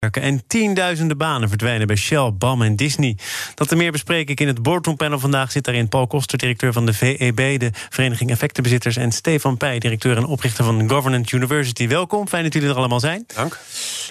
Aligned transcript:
En 0.00 0.46
tienduizenden 0.46 1.16
banen 1.16 1.48
verdwijnen 1.48 1.86
bij 1.86 1.96
Shell, 1.96 2.32
BAM 2.32 2.62
en 2.62 2.76
Disney. 2.76 3.16
Dat 3.54 3.70
en 3.70 3.76
meer 3.76 3.92
bespreek 3.92 4.28
ik 4.28 4.40
in 4.40 4.46
het 4.46 4.62
boardroompanel 4.62 5.18
vandaag. 5.18 5.52
Zit 5.52 5.64
daarin 5.64 5.88
Paul 5.88 6.06
Koster, 6.06 6.38
directeur 6.38 6.72
van 6.72 6.86
de 6.86 6.92
VEB, 6.92 7.58
de 7.58 7.70
Vereniging 7.72 8.30
Effectenbezitters... 8.30 8.96
en 8.96 9.12
Stefan 9.12 9.56
Pij, 9.56 9.78
directeur 9.78 10.16
en 10.16 10.24
oprichter 10.24 10.64
van 10.64 10.90
Governance 10.90 11.36
University. 11.36 11.88
Welkom, 11.88 12.28
fijn 12.28 12.42
dat 12.42 12.52
jullie 12.52 12.68
er 12.68 12.74
allemaal 12.74 13.00
zijn. 13.00 13.24
Dank. 13.34 13.58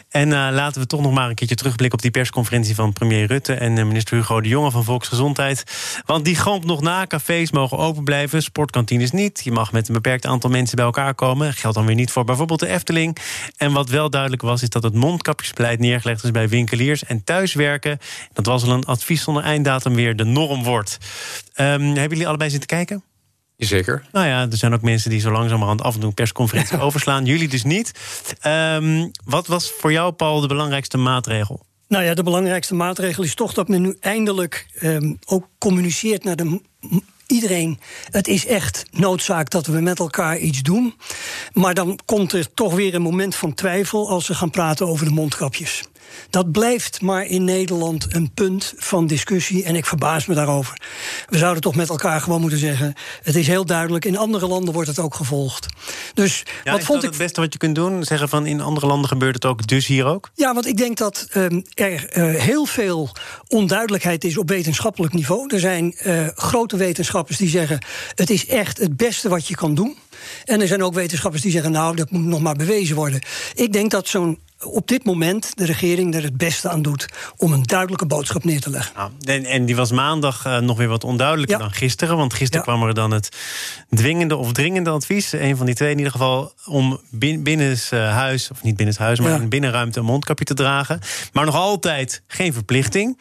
En 0.10 0.28
uh, 0.28 0.48
laten 0.52 0.82
we 0.82 0.88
toch 0.88 1.02
nog 1.02 1.14
maar 1.14 1.30
een 1.30 1.36
keertje 1.36 1.56
terugblikken... 1.56 1.98
op 1.98 2.04
die 2.04 2.12
persconferentie 2.12 2.76
van 2.76 2.94
premier 2.94 3.26
Rutte 3.26 3.54
en 3.54 3.78
uh, 3.78 3.86
minister 3.86 4.18
Hugo 4.18 4.42
de 4.42 4.50
Jonge 4.50 4.72
van 4.72 4.84
Volksgezondheid. 4.84 5.64
Want 6.06 6.26
die 6.26 6.36
gampt 6.36 6.66
nog 6.66 6.82
na, 6.82 7.08
cafés 7.08 7.52
mogen 7.52 7.78
open 7.78 8.04
blijven, 8.04 8.44
sportkantines 8.44 9.12
niet. 9.12 9.42
Je 9.44 9.52
mag 9.52 9.72
met 9.72 9.88
een 9.88 9.94
beperkt 9.94 10.26
aantal 10.26 10.50
mensen 10.50 10.76
bij 10.76 10.86
elkaar 10.86 11.16
komen. 11.16 11.54
Geldt 11.54 11.78
dan 11.78 11.86
weer 11.86 11.96
niet 11.96 12.12
voor 12.12 12.24
bijvoorbeeld 12.24 12.60
de 12.60 12.68
Efteling. 12.68 13.18
En 13.58 13.72
wat 13.72 13.90
wel 13.90 14.10
duidelijk 14.10 14.42
was, 14.42 14.62
is 14.62 14.70
dat 14.70 14.84
het 14.84 14.94
mondkapjesbeleid 14.94 15.78
neergelegd 15.80 16.24
is 16.24 16.32
bij 16.32 16.50
winkeliers 16.50 17.04
en 17.04 17.24
thuiswerken. 17.24 18.00
Dat 18.34 18.46
was 18.46 18.64
al 18.64 18.72
een 18.72 18.86
advies 18.86 19.24
zonder 19.24 19.44
einddatum 19.44 19.96
weer 19.96 20.16
de 20.16 20.24
norm 20.24 20.64
wordt. 20.64 20.98
Um, 21.56 21.82
hebben 21.82 22.10
jullie 22.10 22.28
allebei 22.28 22.50
zitten 22.50 22.68
kijken? 22.68 23.04
Zeker. 23.58 24.04
Nou 24.12 24.28
ja, 24.28 24.42
er 24.42 24.58
zijn 24.58 24.74
ook 24.74 24.82
mensen 24.82 25.10
die 25.10 25.20
zo 25.20 25.32
langzamerhand 25.32 25.82
af 25.82 25.94
en 25.94 26.00
toe 26.00 26.14
persconferentie 26.14 26.80
overslaan. 26.88 27.26
Jullie 27.26 27.48
dus 27.48 27.64
niet. 27.64 27.92
Um, 28.48 29.12
wat 29.26 29.48
was 29.48 29.72
voor 29.72 29.92
jou, 29.92 30.12
Paul, 30.12 30.42
de 30.42 30.48
belangrijkste 30.48 30.98
maatregel? 30.98 31.66
Nou 31.88 32.04
ja, 32.04 32.14
de 32.14 32.24
belangrijkste 32.24 32.76
maatregel 32.76 33.24
is 33.24 33.36
toch 33.36 33.54
dat 33.54 33.68
men 33.68 33.82
nu 33.82 33.98
eindelijk 34.00 34.68
um, 34.82 35.20
ook 35.26 35.48
communiceert 35.58 36.24
naar 36.24 36.36
de 36.36 36.62
iedereen, 37.32 37.80
het 38.10 38.28
is 38.28 38.46
echt 38.46 38.86
noodzaak 38.92 39.50
dat 39.50 39.66
we 39.66 39.82
met 39.82 40.00
elkaar 40.00 40.38
iets 40.38 40.62
doen. 40.62 40.94
Maar 41.54 41.74
dan 41.74 42.00
komt 42.06 42.34
er 42.34 42.54
toch 42.54 42.74
weer 42.74 42.96
een 42.96 43.02
moment 43.02 43.36
van 43.36 43.54
twijfel 43.54 44.10
als 44.10 44.28
we 44.28 44.34
gaan 44.34 44.50
praten 44.50 44.88
over 44.88 45.06
de 45.06 45.12
mondkapjes. 45.12 45.84
Dat 46.30 46.52
blijft 46.52 47.02
maar 47.02 47.26
in 47.26 47.44
Nederland 47.44 48.08
een 48.10 48.32
punt 48.34 48.74
van 48.78 49.08
discussie 49.08 49.64
en 49.64 49.76
ik 49.76 49.86
verbaas 49.86 50.26
me 50.26 50.36
daarover. 50.36 50.82
We 51.30 51.38
zouden 51.38 51.62
toch 51.62 51.76
met 51.76 51.90
elkaar 51.90 52.22
gewoon 52.22 52.42
moeten 52.42 52.60
zeggen: 52.60 52.94
het 53.24 53.36
is 53.36 53.48
heel 53.48 53.66
duidelijk, 53.66 54.06
in 54.06 54.18
andere 54.18 54.48
landen 54.48 54.74
wordt 54.74 54.90
het 54.90 55.00
ook 55.00 55.16
gevolgd. 55.16 55.66
Dus 56.14 56.44
ja, 56.64 56.72
wat 56.72 56.80
is 56.80 56.86
vond 56.86 57.04
ik. 57.04 57.10
het 57.10 57.18
beste 57.18 57.42
wat 57.42 57.54
je 57.54 57.60
kunt 57.60 57.76
doen? 57.76 58.04
Zeggen 58.04 58.30
van 58.30 58.46
in 58.46 58.62
andere 58.62 58.88
landen 58.88 59.08
gebeurt 59.10 59.36
het 59.36 59.46
ook, 59.46 59.68
dus 59.68 59.88
hier 59.88 60.06
ook? 60.06 60.30
Ja, 60.34 60.54
want 60.54 60.66
ik 60.66 60.78
denk 60.78 60.98
dat 60.98 61.28
um, 61.36 61.64
er 61.74 62.18
uh, 62.18 62.42
heel 62.42 62.66
veel 62.66 63.10
onduidelijkheid 63.48 64.24
is 64.24 64.38
op 64.38 64.50
wetenschappelijk 64.50 65.14
niveau. 65.14 65.54
Er 65.54 65.60
zijn 65.60 65.96
uh, 66.04 66.28
grote 66.36 66.78
wetenschappers 66.78 67.38
die 67.38 67.50
zeggen: 67.50 67.80
het 68.16 68.30
is 68.30 68.46
echt 68.46 68.78
het 68.78 68.98
beste 68.98 69.30
wat 69.30 69.48
je 69.48 69.56
kan 69.56 69.76
doen. 69.76 69.98
En 70.46 70.62
er 70.62 70.68
zijn 70.68 70.84
ook 70.84 70.94
wetenschappers 70.94 71.42
die 71.42 71.52
zeggen: 71.52 71.72
nou, 71.72 71.96
dat 71.96 72.12
moet 72.12 72.26
nog 72.26 72.40
maar 72.40 72.56
bewezen 72.56 72.96
worden. 72.96 73.22
Ik 73.54 73.74
denk 73.74 73.92
dat 73.92 74.08
zo'n 74.08 74.40
op 74.64 74.88
dit 74.88 75.04
moment 75.04 75.52
de 75.58 75.66
regering 75.66 76.16
er 76.16 76.24
het 76.24 76.38
beste 76.38 76.70
aan 76.70 76.82
doet 76.82 77.06
om 77.38 77.54
een 77.54 77.64
duidelijke 77.64 78.06
boodschap 78.06 78.44
neer 78.44 78.62
te 78.62 78.70
leggen. 78.70 78.94
Nou, 78.96 79.12
en, 79.24 79.46
en, 79.46 79.66
die 79.66 79.76
was 79.76 79.92
maandag 79.92 80.46
uh, 80.46 80.58
nog 80.58 80.78
weer 80.78 80.88
wat 80.88 81.04
onduidelijker 81.04 81.58
ja. 81.58 81.64
dan 81.64 81.74
gisteren. 81.74 82.18
Want 82.18 82.34
gisteren 82.34 82.66
ja. 82.66 82.74
kwam 82.74 82.88
er 82.88 82.94
dan 82.94 83.12
het 83.12 83.30
dwingende 83.96 84.36
of 84.36 84.52
dringende 84.52 84.90
advies. 84.90 85.32
Een 85.32 85.58
van 85.58 85.66
die 85.66 85.76
twee 85.76 85.92
in 85.92 85.98
ieder 85.98 86.12
geval. 86.12 86.54
Om 86.66 87.02
binnen 87.12 87.78
huis, 87.92 88.52
of 88.52 88.64
niet 88.64 88.76
binnen 88.76 88.96
huis, 88.98 89.20
maar 89.20 89.32
ja. 89.32 89.40
in 89.40 89.50
binnenruimte 89.50 90.00
een 90.00 90.06
mondkapje 90.06 90.46
te 90.46 90.54
dragen. 90.54 91.00
Maar 91.34 91.46
nog 91.46 91.56
altijd 91.56 92.24
geen 92.28 92.54
verplichting. 92.54 93.20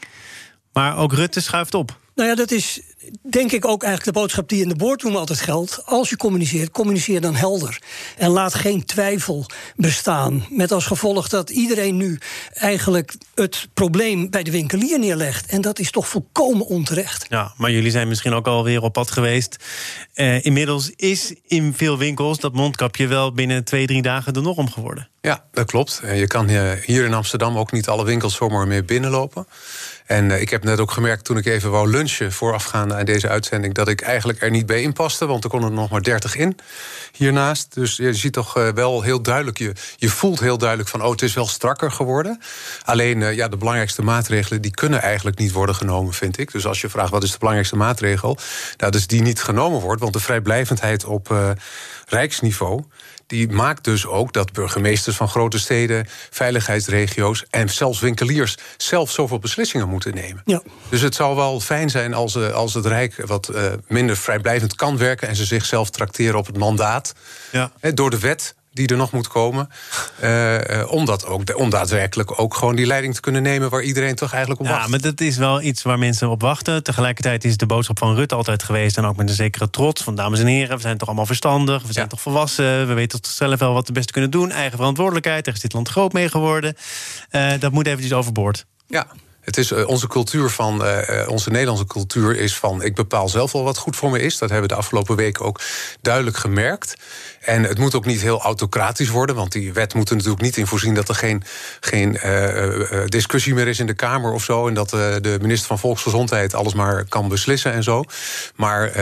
Maar 0.73 0.97
ook 0.97 1.13
Rutte 1.13 1.41
schuift 1.41 1.75
op. 1.75 1.99
Nou 2.19 2.31
ja, 2.31 2.37
dat 2.37 2.51
is 2.51 2.81
denk 3.23 3.53
ik 3.53 3.65
ook 3.65 3.83
eigenlijk 3.83 4.15
de 4.15 4.21
boodschap 4.21 4.49
die 4.49 4.63
in 4.63 4.69
de 4.69 4.77
boardroom 4.77 5.17
altijd 5.17 5.41
geldt. 5.41 5.83
Als 5.85 6.09
je 6.09 6.17
communiceert, 6.17 6.71
communiceer 6.71 7.21
dan 7.21 7.35
helder. 7.35 7.79
En 8.17 8.31
laat 8.31 8.55
geen 8.55 8.85
twijfel 8.85 9.47
bestaan. 9.77 10.47
Met 10.51 10.73
als 10.73 10.87
gevolg 10.87 11.29
dat 11.29 11.51
iedereen 11.51 11.97
nu 11.97 12.19
eigenlijk 12.53 13.15
het 13.35 13.69
probleem 13.75 14.31
bij 14.31 14.43
de 14.43 14.51
winkelier 14.51 14.99
neerlegt. 14.99 15.47
En 15.47 15.61
dat 15.61 15.79
is 15.79 15.91
toch 15.91 16.09
volkomen 16.09 16.67
onterecht. 16.67 17.27
Ja, 17.29 17.53
maar 17.57 17.71
jullie 17.71 17.91
zijn 17.91 18.09
misschien 18.09 18.33
ook 18.33 18.47
alweer 18.47 18.83
op 18.83 18.93
pad 18.93 19.11
geweest. 19.11 19.57
Uh, 20.15 20.45
inmiddels 20.45 20.91
is 20.97 21.35
in 21.47 21.75
veel 21.77 21.99
winkels 21.99 22.39
dat 22.39 22.53
mondkapje 22.53 23.07
wel 23.07 23.33
binnen 23.33 23.65
twee, 23.65 23.87
drie 23.87 24.03
dagen 24.03 24.33
de 24.33 24.41
norm 24.41 24.71
geworden. 24.71 25.09
Ja, 25.21 25.45
dat 25.53 25.67
klopt. 25.67 26.03
Je 26.15 26.27
kan 26.27 26.49
hier 26.85 27.05
in 27.05 27.15
Amsterdam 27.15 27.59
ook 27.59 27.73
niet 27.73 27.89
alle 27.89 28.05
winkels 28.05 28.35
zomaar 28.35 28.67
meer 28.67 28.85
binnenlopen. 28.85 29.47
En 30.09 30.31
uh, 30.31 30.41
ik 30.41 30.51
heb 30.51 30.65
net 30.65 30.81
ook 30.81 30.91
gemerkt 30.91 31.25
toen 31.25 31.37
ik 31.37 31.47
even 31.47 31.71
wou 31.71 31.91
lunchen 31.91 32.33
voorafgaande 32.33 32.95
aan 32.95 33.05
deze 33.05 33.29
uitzending, 33.29 33.75
dat 33.75 33.89
ik 33.89 34.01
eigenlijk 34.01 34.43
er 34.43 34.51
niet 34.51 34.67
bij 34.67 34.83
inpaste, 34.83 35.27
want 35.27 35.45
er 35.45 35.51
konden 35.51 35.69
er 35.69 35.75
nog 35.75 35.91
maar 35.91 36.03
30 36.03 36.37
in 36.37 36.57
hiernaast. 37.13 37.75
Dus 37.75 37.97
je 37.97 38.15
ziet 38.15 38.33
toch 38.33 38.57
uh, 38.57 38.69
wel 38.69 39.03
heel 39.03 39.23
duidelijk, 39.23 39.59
je, 39.59 39.73
je 39.97 40.09
voelt 40.09 40.41
heel 40.41 40.59
duidelijk 40.59 40.89
van, 40.89 41.03
oh, 41.03 41.11
het 41.11 41.23
is 41.23 41.35
wel 41.35 41.47
strakker 41.47 41.93
geworden. 41.93 42.41
Alleen, 42.85 43.21
uh, 43.21 43.35
ja, 43.35 43.49
de 43.49 43.57
belangrijkste 43.57 44.03
maatregelen, 44.03 44.63
die 44.63 44.71
kunnen 44.71 45.03
eigenlijk 45.03 45.39
niet 45.39 45.53
worden 45.53 45.75
genomen, 45.75 46.13
vind 46.13 46.39
ik. 46.39 46.53
Dus 46.53 46.67
als 46.67 46.81
je 46.81 46.89
vraagt 46.89 47.11
wat 47.11 47.23
is 47.23 47.31
de 47.31 47.39
belangrijkste 47.39 47.77
maatregel, 47.77 48.39
nou, 48.77 48.93
dus 48.93 49.07
die 49.07 49.23
niet 49.23 49.43
genomen 49.43 49.81
wordt, 49.81 50.01
want 50.01 50.13
de 50.13 50.21
vrijblijvendheid 50.21 51.05
op 51.05 51.57
rijksniveau 52.07 52.85
die 53.29 53.49
maakt 53.49 53.85
dus 53.85 54.07
ook 54.07 54.33
dat 54.33 54.53
burgemeesters 54.53 55.17
van 55.17 55.29
grote 55.29 55.59
steden, 55.59 56.07
veiligheidsregio's 56.31 57.45
en 57.51 57.69
zelfs 57.69 58.01
winkeliers 58.01 58.57
zelf 58.77 59.11
zoveel 59.11 59.39
beslissingen 59.39 59.89
moeten 59.89 60.15
nemen. 60.15 60.43
Ja. 60.45 60.63
Dus 60.89 61.01
het 61.01 61.15
zou 61.15 61.37
wel 61.37 61.61
fijn 61.61 61.91
zijn 61.91 62.15
als, 62.15 62.37
als 62.37 62.75
het 62.75 62.87
Rijk 62.87 63.27
wat 63.27 63.51
uh, 63.55 63.73
minder 63.87 64.17
vrijblijvend 64.17 64.75
kan 64.75 64.99
werken 64.99 65.29
en 65.29 65.37
ze 65.37 65.45
zichzelf 65.45 65.91
trakteren 65.91 66.39
op 66.39 66.47
het 66.47 66.57
mandaat. 66.57 67.15
Ja. 67.53 67.73
Hè, 67.81 67.95
door 67.95 68.11
de 68.11 68.19
wet 68.19 68.55
die 68.79 68.89
er 68.89 68.97
nog 68.97 69.13
moet 69.13 69.29
komen. 69.29 69.69
Uh, 70.23 70.55
uh, 70.61 70.93
om, 70.93 71.05
dat 71.05 71.27
ook, 71.27 71.59
om 71.59 71.71
daadwerkelijk 71.71 72.41
ook 72.41 72.55
gewoon 72.55 72.77
die 72.77 72.87
leiding 72.87 73.15
te 73.15 73.21
kunnen 73.21 73.43
nemen... 73.43 73.71
waar 73.71 73.83
iedereen 73.83 74.15
toch 74.15 74.31
eigenlijk 74.31 74.61
op 74.61 74.67
ja, 74.67 74.73
wacht. 74.73 74.85
Ja, 74.85 74.91
maar 74.91 75.01
dat 75.01 75.21
is 75.21 75.37
wel 75.37 75.63
iets 75.63 75.83
waar 75.83 75.99
mensen 75.99 76.29
op 76.29 76.41
wachten. 76.41 76.83
Tegelijkertijd 76.83 77.45
is 77.45 77.57
de 77.57 77.67
boodschap 77.67 77.99
van 77.99 78.15
Rutte 78.15 78.35
altijd 78.35 78.63
geweest... 78.63 78.97
en 78.97 79.05
ook 79.05 79.17
met 79.17 79.29
een 79.29 79.35
zekere 79.35 79.71
trots 79.71 80.03
van 80.03 80.15
dames 80.15 80.41
en 80.41 80.47
heren... 80.47 80.77
we 80.77 80.83
zijn 80.83 80.99
toch 80.99 81.09
allemaal 81.09 81.27
verstandig, 81.27 81.83
we 81.83 81.93
zijn 81.93 82.05
ja. 82.05 82.11
toch 82.11 82.21
volwassen... 82.21 82.87
we 82.87 82.95
weten 82.95 83.23
toch 83.23 83.33
zelf 83.33 83.59
wel 83.59 83.73
wat 83.73 83.87
we 83.87 83.93
beste 83.93 84.13
kunnen 84.13 84.31
doen. 84.31 84.51
Eigen 84.51 84.77
verantwoordelijkheid, 84.79 85.47
er 85.47 85.53
is 85.53 85.61
dit 85.61 85.73
land 85.73 85.89
groot 85.89 86.13
mee 86.13 86.29
geworden. 86.29 86.77
Uh, 87.31 87.53
dat 87.59 87.73
moet 87.73 87.87
eventjes 87.87 88.13
overboord. 88.13 88.67
Ja, 88.87 89.07
het 89.49 89.57
is 89.57 89.71
uh, 89.71 89.89
onze 89.89 90.07
cultuur 90.07 90.51
van, 90.51 90.85
uh, 90.85 91.29
onze 91.29 91.51
Nederlandse 91.51 91.87
cultuur 91.87 92.37
is 92.37 92.57
van 92.57 92.83
ik 92.83 92.95
bepaal 92.95 93.29
zelf 93.29 93.53
wel 93.53 93.65
wat 93.65 93.79
goed 93.79 93.97
voor 93.97 94.11
me 94.11 94.21
is. 94.21 94.39
Dat 94.39 94.51
hebben 94.51 94.69
we 94.69 94.75
de 94.75 94.81
afgelopen 94.81 95.17
weken 95.17 95.45
ook 95.45 95.61
duidelijk 96.01 96.37
gemerkt. 96.37 96.95
En 97.41 97.63
het 97.63 97.79
moet 97.79 97.95
ook 97.95 98.05
niet 98.05 98.21
heel 98.21 98.41
autocratisch 98.41 99.09
worden, 99.09 99.37
want 99.37 99.53
die 99.53 99.73
wet 99.73 99.95
moet 99.95 100.09
er 100.09 100.17
natuurlijk 100.17 100.43
niet 100.43 100.57
in 100.57 100.67
voorzien 100.67 100.95
dat 100.95 101.09
er 101.09 101.15
geen, 101.15 101.43
geen 101.81 102.19
discussie 103.07 103.55
meer 103.55 103.69
is 103.69 103.79
in 103.79 103.87
de 103.87 103.95
Kamer 103.95 104.33
of 104.33 104.45
zo. 104.45 104.69
En 104.69 104.75
dat 104.75 104.91
de 104.91 105.39
minister 105.41 105.67
van 105.67 105.79
Volksgezondheid 105.79 106.55
alles 106.55 106.75
maar 106.75 107.05
kan 107.05 107.29
beslissen 107.29 107.73
en 107.73 107.83
zo. 107.83 108.05
Maar 108.57 109.01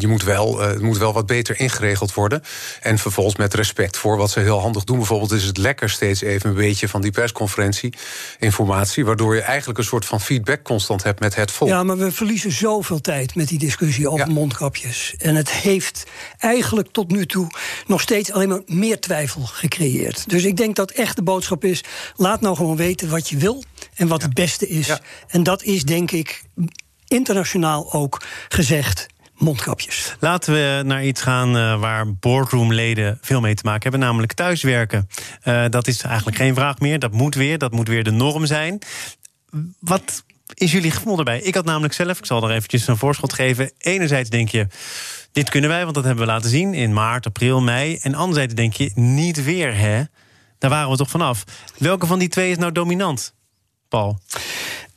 je 0.00 0.06
moet 0.06 0.22
wel, 0.22 0.58
het 0.58 0.82
moet 0.82 0.98
wel 0.98 1.12
wat 1.12 1.26
beter 1.26 1.60
ingeregeld 1.60 2.14
worden. 2.14 2.42
En 2.80 2.98
vervolgens 2.98 3.36
met 3.36 3.54
respect 3.54 3.96
voor 3.96 4.16
wat 4.16 4.30
ze 4.30 4.40
heel 4.40 4.60
handig 4.60 4.84
doen. 4.84 4.96
Bijvoorbeeld 4.96 5.32
is 5.32 5.44
het 5.44 5.56
lekker 5.56 5.90
steeds 5.90 6.20
even 6.20 6.50
een 6.50 6.56
beetje 6.56 6.88
van 6.88 7.00
die 7.00 7.10
persconferentie 7.10 7.94
informatie, 8.38 9.04
waardoor 9.04 9.34
je 9.34 9.40
eigenlijk 9.40 9.77
een 9.78 9.84
soort 9.84 10.04
van 10.04 10.20
feedback 10.20 10.62
constant 10.62 11.02
hebt 11.02 11.20
met 11.20 11.34
het 11.34 11.50
volk. 11.50 11.70
Ja, 11.70 11.82
maar 11.82 11.96
we 11.96 12.12
verliezen 12.12 12.52
zoveel 12.52 13.00
tijd 13.00 13.34
met 13.34 13.48
die 13.48 13.58
discussie 13.58 14.08
over 14.10 14.26
ja. 14.26 14.32
mondkapjes. 14.32 15.14
En 15.18 15.34
het 15.34 15.50
heeft 15.50 16.06
eigenlijk 16.38 16.88
tot 16.92 17.10
nu 17.10 17.26
toe 17.26 17.50
nog 17.86 18.00
steeds 18.00 18.32
alleen 18.32 18.48
maar 18.48 18.62
meer 18.66 19.00
twijfel 19.00 19.42
gecreëerd. 19.42 20.28
Dus 20.28 20.44
ik 20.44 20.56
denk 20.56 20.76
dat 20.76 20.90
echt 20.90 21.16
de 21.16 21.22
boodschap 21.22 21.64
is: 21.64 21.84
laat 22.16 22.40
nou 22.40 22.56
gewoon 22.56 22.76
weten 22.76 23.08
wat 23.08 23.28
je 23.28 23.36
wil 23.36 23.64
en 23.94 24.08
wat 24.08 24.20
ja. 24.20 24.26
het 24.26 24.34
beste 24.34 24.68
is. 24.68 24.86
Ja. 24.86 25.00
En 25.28 25.42
dat 25.42 25.62
is 25.62 25.84
denk 25.84 26.10
ik 26.10 26.42
internationaal 27.06 27.92
ook 27.92 28.22
gezegd 28.48 29.06
mondkapjes. 29.38 30.16
Laten 30.20 30.52
we 30.52 30.82
naar 30.84 31.04
iets 31.04 31.22
gaan 31.22 31.56
uh, 31.56 31.80
waar 31.80 32.14
boardroomleden 32.14 33.18
veel 33.20 33.40
mee 33.40 33.54
te 33.54 33.62
maken 33.64 33.82
hebben, 33.82 34.00
namelijk 34.00 34.32
thuiswerken. 34.32 35.08
Uh, 35.44 35.64
dat 35.68 35.86
is 35.86 36.02
eigenlijk 36.02 36.36
geen 36.36 36.54
vraag 36.54 36.78
meer. 36.78 36.98
Dat 36.98 37.12
moet 37.12 37.34
weer. 37.34 37.58
Dat 37.58 37.72
moet 37.72 37.88
weer 37.88 38.04
de 38.04 38.10
norm 38.10 38.46
zijn. 38.46 38.78
Wat 39.78 40.24
is 40.54 40.72
jullie 40.72 40.90
gevoel 40.90 41.18
erbij? 41.18 41.40
Ik 41.40 41.54
had 41.54 41.64
namelijk 41.64 41.94
zelf, 41.94 42.18
ik 42.18 42.26
zal 42.26 42.42
er 42.48 42.54
eventjes 42.54 42.86
een 42.86 42.96
voorschot 42.96 43.32
geven. 43.32 43.70
Enerzijds 43.78 44.30
denk 44.30 44.48
je, 44.48 44.66
dit 45.32 45.50
kunnen 45.50 45.70
wij, 45.70 45.82
want 45.82 45.94
dat 45.94 46.04
hebben 46.04 46.26
we 46.26 46.30
laten 46.32 46.50
zien 46.50 46.74
in 46.74 46.92
maart, 46.92 47.26
april, 47.26 47.60
mei. 47.60 47.98
En 48.02 48.14
anderzijds 48.14 48.54
denk 48.54 48.72
je, 48.72 48.90
niet 48.94 49.44
weer, 49.44 49.76
hè? 49.76 50.02
Daar 50.58 50.70
waren 50.70 50.90
we 50.90 50.96
toch 50.96 51.10
vanaf. 51.10 51.44
Welke 51.78 52.06
van 52.06 52.18
die 52.18 52.28
twee 52.28 52.50
is 52.50 52.56
nou 52.56 52.72
dominant, 52.72 53.34
Paul? 53.88 54.18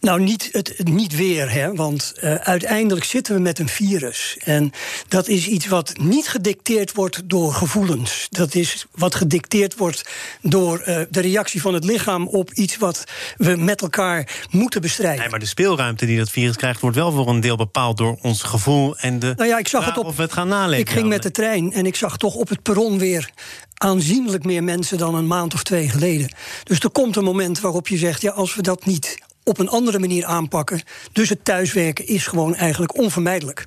Nou, 0.01 0.21
niet, 0.21 0.49
het, 0.51 0.81
niet 0.83 1.15
weer, 1.15 1.51
hè, 1.51 1.75
want 1.75 2.13
uh, 2.23 2.35
uiteindelijk 2.35 3.05
zitten 3.05 3.35
we 3.35 3.41
met 3.41 3.59
een 3.59 3.67
virus. 3.67 4.37
En 4.39 4.71
dat 5.07 5.27
is 5.27 5.47
iets 5.47 5.67
wat 5.67 5.93
niet 5.97 6.27
gedicteerd 6.27 6.93
wordt 6.93 7.21
door 7.29 7.53
gevoelens. 7.53 8.27
Dat 8.29 8.55
is 8.55 8.85
wat 8.91 9.15
gedicteerd 9.15 9.77
wordt 9.77 10.09
door 10.41 10.83
uh, 10.87 11.01
de 11.09 11.19
reactie 11.19 11.61
van 11.61 11.73
het 11.73 11.83
lichaam 11.83 12.27
op 12.27 12.53
iets 12.53 12.77
wat 12.77 13.03
we 13.37 13.55
met 13.55 13.81
elkaar 13.81 14.45
moeten 14.49 14.81
bestrijden. 14.81 15.19
Nee, 15.19 15.29
maar 15.29 15.39
de 15.39 15.45
speelruimte 15.45 16.05
die 16.05 16.17
dat 16.17 16.29
virus 16.29 16.55
krijgt, 16.55 16.81
wordt 16.81 16.95
wel 16.95 17.11
voor 17.11 17.27
een 17.27 17.39
deel 17.39 17.57
bepaald 17.57 17.97
door 17.97 18.17
ons 18.21 18.43
gevoel 18.43 18.97
en 18.97 19.19
de. 19.19 19.33
Nou 19.35 19.49
ja, 19.49 19.57
ik 19.57 19.67
zag 19.67 19.85
het 19.85 19.97
op. 19.97 20.05
Of 20.05 20.15
we 20.15 20.21
het 20.21 20.33
gaan 20.33 20.47
naleven. 20.47 20.79
Ik 20.79 20.89
ging 20.89 21.07
met 21.07 21.23
de 21.23 21.31
trein 21.31 21.73
en 21.73 21.85
ik 21.85 21.95
zag 21.95 22.17
toch 22.17 22.35
op 22.35 22.49
het 22.49 22.61
perron 22.61 22.97
weer 22.97 23.29
aanzienlijk 23.73 24.43
meer 24.43 24.63
mensen 24.63 24.97
dan 24.97 25.15
een 25.15 25.27
maand 25.27 25.53
of 25.53 25.63
twee 25.63 25.89
geleden. 25.89 26.29
Dus 26.63 26.79
er 26.79 26.89
komt 26.89 27.15
een 27.15 27.23
moment 27.23 27.59
waarop 27.59 27.87
je 27.87 27.97
zegt: 27.97 28.21
ja, 28.21 28.31
als 28.31 28.55
we 28.55 28.61
dat 28.61 28.85
niet 28.85 29.17
op 29.43 29.59
een 29.59 29.69
andere 29.69 29.99
manier 29.99 30.25
aanpakken. 30.25 30.81
Dus 31.11 31.29
het 31.29 31.45
thuiswerken 31.45 32.07
is 32.07 32.27
gewoon 32.27 32.55
eigenlijk 32.55 32.97
onvermijdelijk. 32.97 33.65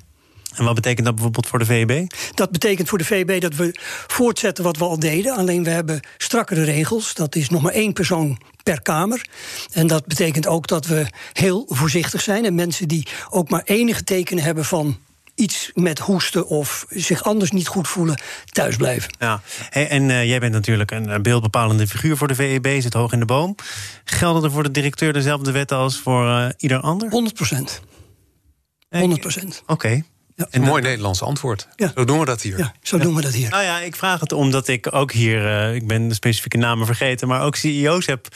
En 0.55 0.63
wat 0.63 0.75
betekent 0.75 1.05
dat 1.05 1.15
bijvoorbeeld 1.15 1.47
voor 1.47 1.59
de 1.59 1.65
VEB? 1.65 2.07
Dat 2.33 2.51
betekent 2.51 2.89
voor 2.89 2.97
de 2.97 3.03
VEB 3.03 3.41
dat 3.41 3.55
we 3.55 3.75
voortzetten 4.07 4.63
wat 4.63 4.77
we 4.77 4.83
al 4.83 4.99
deden. 4.99 5.35
Alleen 5.35 5.63
we 5.63 5.69
hebben 5.69 5.99
strakkere 6.17 6.63
regels. 6.63 7.13
Dat 7.13 7.35
is 7.35 7.49
nog 7.49 7.61
maar 7.61 7.73
één 7.73 7.93
persoon 7.93 8.39
per 8.63 8.81
kamer. 8.81 9.25
En 9.71 9.87
dat 9.87 10.05
betekent 10.05 10.47
ook 10.47 10.67
dat 10.67 10.85
we 10.85 11.05
heel 11.33 11.65
voorzichtig 11.67 12.21
zijn. 12.21 12.45
En 12.45 12.55
mensen 12.55 12.87
die 12.87 13.07
ook 13.29 13.49
maar 13.49 13.61
enige 13.65 14.03
tekenen 14.03 14.43
hebben 14.43 14.65
van 14.65 14.97
iets 15.35 15.71
met 15.73 15.99
hoesten 15.99 16.47
of 16.47 16.85
zich 16.89 17.23
anders 17.23 17.51
niet 17.51 17.67
goed 17.67 17.87
voelen, 17.87 18.21
thuis 18.45 18.75
blijven. 18.75 19.15
Ja, 19.19 19.41
en 19.69 20.09
uh, 20.09 20.25
jij 20.25 20.39
bent 20.39 20.53
natuurlijk 20.53 20.91
een 20.91 21.21
beeldbepalende 21.21 21.87
figuur 21.87 22.17
voor 22.17 22.27
de 22.27 22.35
VEB, 22.35 22.81
zit 22.81 22.93
hoog 22.93 23.13
in 23.13 23.19
de 23.19 23.25
boom. 23.25 23.55
Gelden 24.03 24.43
er 24.43 24.51
voor 24.51 24.63
de 24.63 24.71
directeur 24.71 25.13
dezelfde 25.13 25.51
wetten 25.51 25.77
als 25.77 25.99
voor 25.99 26.27
uh, 26.27 26.49
ieder 26.57 26.79
ander? 26.79 27.09
100 27.09 27.35
procent. 27.35 27.81
100 28.89 29.21
procent. 29.21 29.61
Oké. 29.61 29.71
Okay. 29.71 30.03
Ja. 30.35 30.47
Een 30.51 30.61
mooi 30.61 30.81
Nederlands 30.81 31.21
antwoord. 31.21 31.67
Ja. 31.75 31.91
Zo 31.95 32.05
doen 32.05 32.19
we 32.19 32.25
dat 32.25 32.41
hier. 32.41 32.57
Ja, 32.57 32.73
zo 32.81 32.97
doen 32.97 33.15
we 33.15 33.21
dat 33.21 33.33
hier. 33.33 33.49
Nou 33.49 33.63
ja, 33.63 33.79
ik 33.79 33.95
vraag 33.95 34.19
het 34.19 34.31
omdat 34.31 34.67
ik 34.67 34.93
ook 34.93 35.11
hier, 35.11 35.41
uh, 35.45 35.75
ik 35.75 35.87
ben 35.87 36.07
de 36.07 36.13
specifieke 36.13 36.57
namen 36.57 36.85
vergeten, 36.85 37.27
maar 37.27 37.41
ook 37.41 37.55
CEO's 37.55 38.05
heb 38.05 38.27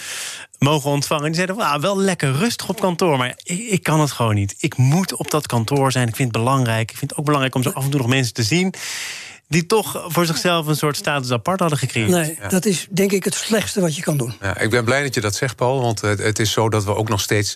mogen 0.60 0.90
ontvangen. 0.90 1.25
Die 1.25 1.36
zeiden, 1.36 1.60
ah, 1.60 1.81
wel 1.81 2.00
lekker 2.00 2.31
rustig 2.31 2.69
op 2.69 2.80
kantoor, 2.80 3.18
maar 3.18 3.34
ik, 3.44 3.60
ik, 3.60 3.84
kan 3.84 4.00
het 4.00 4.12
gewoon 4.12 4.36
niet. 4.36 4.56
Ik 4.60 4.78
moet 4.78 5.16
op 5.16 5.31
dat 5.31 5.48
kantoor 5.48 5.92
zijn. 5.92 6.07
Ik 6.07 6.16
vind 6.16 6.34
het 6.34 6.44
belangrijk. 6.44 6.92
Ik 6.92 6.98
vind 6.98 7.10
het 7.10 7.19
ook 7.19 7.25
belangrijk 7.25 7.56
om 7.56 7.63
zo 7.63 7.69
af 7.69 7.84
en 7.84 7.90
toe 7.90 8.00
nog 8.00 8.10
mensen 8.10 8.34
te 8.34 8.44
zien 8.44 8.74
die 9.50 9.66
toch 9.66 10.06
voor 10.07 10.25
zichzelf 10.25 10.68
een 10.68 10.75
soort 10.75 10.98
status 10.98 11.31
apart 11.31 11.60
hadden 11.60 11.78
gecreëerd. 11.78 12.10
Nee, 12.10 12.38
dat 12.50 12.66
is 12.66 12.88
denk 12.90 13.12
ik 13.12 13.24
het 13.24 13.34
slechtste 13.34 13.81
wat 13.81 13.96
je 13.96 14.01
kan 14.01 14.18
doen. 14.18 14.34
Ja, 14.42 14.57
ik 14.57 14.69
ben 14.69 14.84
blij 14.84 15.04
dat 15.04 15.13
je 15.13 15.22
dat 15.22 15.36
zegt, 15.36 15.56
Paul. 15.56 15.81
Want 15.81 16.01
het, 16.01 16.19
het 16.19 16.40
is 16.40 16.51
zo 16.51 16.69
dat 16.69 16.84
we 16.84 16.96
ook 16.96 17.10
nog 17.10 17.22
steeds 17.22 17.54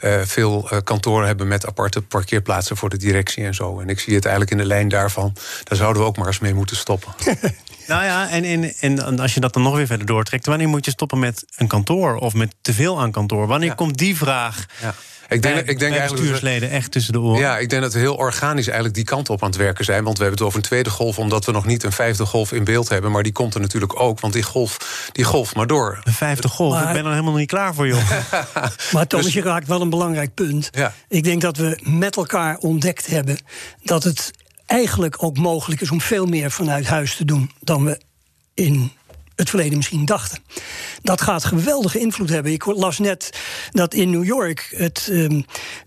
uh, 0.00 0.20
veel 0.22 0.68
uh, 0.72 0.78
kantoren 0.84 1.26
hebben 1.26 1.48
met 1.48 1.66
aparte 1.66 2.02
parkeerplaatsen 2.02 2.76
voor 2.76 2.88
de 2.88 2.96
directie 2.96 3.44
en 3.44 3.54
zo. 3.54 3.80
En 3.80 3.88
ik 3.88 4.00
zie 4.00 4.14
het 4.14 4.24
eigenlijk 4.24 4.52
in 4.52 4.58
de 4.58 4.66
lijn 4.66 4.88
daarvan. 4.88 5.32
Daar 5.62 5.78
zouden 5.78 6.02
we 6.02 6.08
ook 6.08 6.16
maar 6.16 6.26
eens 6.26 6.38
mee 6.38 6.54
moeten 6.54 6.76
stoppen. 6.76 7.14
nou 7.86 8.04
ja, 8.04 8.28
en, 8.28 8.44
en, 8.44 8.98
en 8.98 9.18
als 9.18 9.34
je 9.34 9.40
dat 9.40 9.52
dan 9.52 9.62
nog 9.62 9.76
weer 9.76 9.86
verder 9.86 10.06
doortrekt, 10.06 10.46
wanneer 10.46 10.68
moet 10.68 10.84
je 10.84 10.90
stoppen 10.90 11.18
met 11.18 11.44
een 11.56 11.68
kantoor 11.68 12.16
of 12.16 12.34
met 12.34 12.54
te 12.60 12.72
veel 12.72 13.00
aan 13.00 13.10
kantoor? 13.10 13.46
Wanneer 13.46 13.68
ja. 13.68 13.74
komt 13.74 13.98
die 13.98 14.16
vraag? 14.16 14.66
Ja. 14.80 14.94
Ik 15.28 15.42
denk, 15.42 15.54
bij, 15.54 15.64
ik 15.64 15.78
denk 15.78 15.92
eigenlijk 15.94 16.22
bestuursleden 16.22 16.70
echt 16.70 16.90
tussen 16.90 17.12
de 17.12 17.20
oren. 17.20 17.40
Ja, 17.40 17.58
ik 17.58 17.68
denk 17.68 17.82
dat 17.82 17.92
we 17.92 17.98
heel 17.98 18.14
organisch 18.14 18.66
eigenlijk 18.66 18.94
die 18.94 19.04
kant 19.04 19.30
op 19.30 19.42
aan 19.42 19.48
het 19.48 19.58
werken 19.58 19.84
zijn. 19.84 20.04
Want 20.04 20.18
we 20.18 20.22
hebben 20.22 20.38
het 20.38 20.48
over 20.48 20.62
een 20.62 20.68
tweede 20.68 20.90
golf, 20.90 21.18
omdat 21.18 21.44
we 21.44 21.52
nog 21.52 21.66
niet 21.66 21.82
een 21.82 21.92
vijfde 21.92 22.26
golf 22.26 22.52
in 22.52 22.64
beeld 22.64 22.88
hebben. 22.88 23.10
Maar 23.10 23.22
die 23.22 23.32
komt 23.32 23.54
er 23.54 23.60
natuurlijk 23.60 24.00
ook, 24.00 24.20
want 24.20 24.32
die 24.32 24.42
golf, 24.42 25.08
die 25.12 25.24
golft 25.24 25.54
maar 25.54 25.66
door. 25.66 26.00
Een 26.04 26.12
vijfde 26.12 26.48
golf? 26.48 26.72
Maar, 26.72 26.86
ik 26.86 26.92
ben 26.92 27.04
er 27.04 27.10
helemaal 27.10 27.34
niet 27.34 27.48
klaar 27.48 27.74
voor, 27.74 27.86
joh. 27.86 28.10
maar 28.92 29.06
Thomas, 29.06 29.26
dus, 29.26 29.34
je 29.34 29.42
raakt 29.42 29.66
wel 29.66 29.80
een 29.80 29.90
belangrijk 29.90 30.34
punt. 30.34 30.68
Ja. 30.72 30.92
Ik 31.08 31.24
denk 31.24 31.40
dat 31.40 31.56
we 31.56 31.78
met 31.82 32.16
elkaar 32.16 32.56
ontdekt 32.56 33.06
hebben 33.06 33.38
dat 33.82 34.04
het 34.04 34.30
eigenlijk 34.66 35.22
ook 35.22 35.38
mogelijk 35.38 35.80
is 35.80 35.90
om 35.90 36.00
veel 36.00 36.26
meer 36.26 36.50
vanuit 36.50 36.86
huis 36.86 37.16
te 37.16 37.24
doen 37.24 37.50
dan 37.60 37.84
we 37.84 38.00
in 38.54 38.92
het 39.36 39.48
verleden 39.48 39.76
misschien 39.76 40.04
dachten. 40.04 40.38
Dat 41.02 41.20
gaat 41.20 41.44
geweldige 41.44 41.98
invloed 41.98 42.28
hebben. 42.28 42.52
Ik 42.52 42.64
las 42.64 42.98
net 42.98 43.30
dat 43.70 43.94
in 43.94 44.10
New 44.10 44.24
York 44.24 44.74
het, 44.76 45.08
um, 45.10 45.44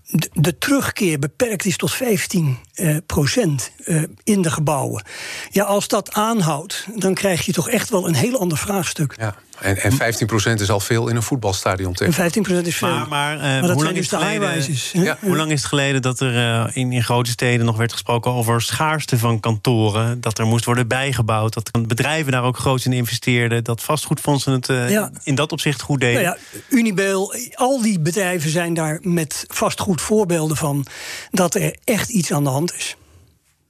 de, 0.09 0.29
de, 0.33 0.57
terugkeer 0.57 1.19
beperkt 1.19 1.65
is 1.65 1.77
tot 1.77 1.93
15 1.93 2.57
uh, 2.75 2.89
eh, 2.89 2.97
procent 3.05 3.71
uh, 3.85 4.03
in 4.23 4.41
de 4.41 4.51
gebouwen. 4.51 5.03
Ja, 5.51 5.63
als 5.63 5.87
dat 5.87 6.13
aanhoudt, 6.13 6.85
dan 6.95 7.13
krijg 7.13 7.45
je 7.45 7.51
toch 7.51 7.69
echt 7.69 7.89
wel 7.89 8.07
een 8.07 8.15
heel 8.15 8.39
ander 8.39 8.57
vraagstuk. 8.57 9.15
Ja. 9.17 9.35
En, 9.59 9.77
en 9.77 9.93
15% 10.57 10.61
is 10.61 10.69
al 10.69 10.79
veel 10.79 11.07
in 11.07 11.15
een 11.15 11.23
voetbalstadion 11.23 11.93
tegen. 11.93 12.23
En 12.23 12.45
15% 12.63 12.65
is 12.67 12.75
veel. 12.75 12.87
Maar, 12.87 13.07
maar, 13.07 13.35
uh, 13.35 13.41
maar 13.41 13.61
dat 13.61 13.71
hoe 13.71 13.83
lang 13.83 13.97
is 13.97 14.09
dus 14.65 14.91
de 14.91 15.01
Ja. 15.01 15.17
Hoe 15.21 15.35
lang 15.35 15.51
is 15.51 15.59
het 15.59 15.69
geleden 15.69 16.01
dat 16.01 16.19
er 16.19 16.33
uh, 16.33 16.65
in, 16.73 16.91
in 16.91 17.03
grote 17.03 17.29
steden 17.29 17.65
nog 17.65 17.77
werd 17.77 17.91
gesproken 17.91 18.31
over 18.31 18.61
schaarste 18.61 19.17
van 19.17 19.39
kantoren? 19.39 20.21
Dat 20.21 20.37
er 20.37 20.45
moest 20.45 20.65
worden 20.65 20.87
bijgebouwd. 20.87 21.53
Dat 21.53 21.87
bedrijven 21.87 22.31
daar 22.31 22.43
ook 22.43 22.57
groot 22.57 22.85
in 22.85 22.93
investeerden. 22.93 23.63
Dat 23.63 23.83
vastgoedfondsen 23.83 24.51
het 24.51 24.69
uh, 24.69 24.89
ja. 24.89 25.11
in 25.23 25.35
dat 25.35 25.51
opzicht 25.51 25.81
goed 25.81 25.99
deden. 25.99 26.23
Nou 26.23 26.37
ja, 26.51 26.59
Unibail, 26.77 27.33
al 27.53 27.81
die 27.81 27.99
bedrijven 27.99 28.49
zijn 28.49 28.73
daar 28.73 28.99
met 29.01 29.45
vastgoed 29.47 29.98
voorbeelden 29.99 30.57
van. 30.57 30.85
Dat 31.31 31.55
er 31.55 31.75
echt 31.83 32.09
iets 32.09 32.31
aan 32.33 32.43
de 32.43 32.49
hand 32.49 32.73
is. 32.73 32.95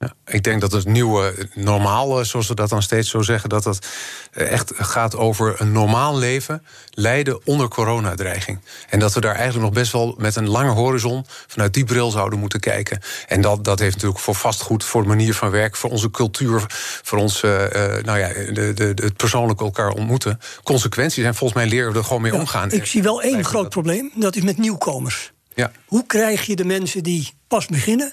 Ja, 0.00 0.12
ik 0.26 0.42
denk 0.42 0.60
dat 0.60 0.72
het 0.72 0.86
nieuwe 0.86 1.48
normaal, 1.54 2.24
zoals 2.24 2.48
we 2.48 2.54
dat 2.54 2.68
dan 2.68 2.82
steeds 2.82 3.10
zo 3.10 3.22
zeggen, 3.22 3.48
dat 3.48 3.64
het 3.64 3.86
echt 4.30 4.72
gaat 4.76 5.16
over 5.16 5.60
een 5.60 5.72
normaal 5.72 6.18
leven 6.18 6.66
leiden 6.90 7.46
onder 7.46 7.68
coronadreiging. 7.68 8.60
En 8.88 8.98
dat 8.98 9.14
we 9.14 9.20
daar 9.20 9.34
eigenlijk 9.34 9.64
nog 9.64 9.74
best 9.74 9.92
wel 9.92 10.14
met 10.18 10.36
een 10.36 10.48
lange 10.48 10.70
horizon 10.70 11.24
vanuit 11.46 11.74
die 11.74 11.84
bril 11.84 12.10
zouden 12.10 12.38
moeten 12.38 12.60
kijken. 12.60 13.00
En 13.26 13.40
dat, 13.40 13.64
dat 13.64 13.78
heeft 13.78 13.94
natuurlijk 13.94 14.20
voor 14.20 14.34
vastgoed, 14.34 14.84
voor 14.84 15.02
de 15.02 15.08
manier 15.08 15.34
van 15.34 15.50
werken, 15.50 15.78
voor 15.78 15.90
onze 15.90 16.10
cultuur, 16.10 16.64
voor 17.02 17.18
ons, 17.18 17.42
uh, 17.42 17.50
nou 18.02 18.18
ja, 18.18 18.28
de, 18.28 18.72
de, 18.74 18.92
het 18.94 19.16
persoonlijk 19.16 19.60
elkaar 19.60 19.90
ontmoeten, 19.90 20.40
consequenties. 20.62 21.24
En 21.24 21.34
volgens 21.34 21.60
mij 21.60 21.68
leren 21.68 21.92
we 21.92 21.98
er 21.98 22.04
gewoon 22.04 22.22
mee 22.22 22.34
omgaan. 22.34 22.70
Ik 22.70 22.86
zie 22.86 23.02
wel 23.02 23.22
één 23.22 23.44
groot 23.44 23.68
probleem, 23.68 24.10
dat 24.14 24.36
is 24.36 24.42
met 24.42 24.58
nieuwkomers. 24.58 25.32
Ja. 25.54 25.72
Hoe 25.86 26.06
krijg 26.06 26.46
je 26.46 26.56
de 26.56 26.64
mensen 26.64 27.02
die 27.02 27.28
pas 27.50 27.66
beginnen 27.66 28.12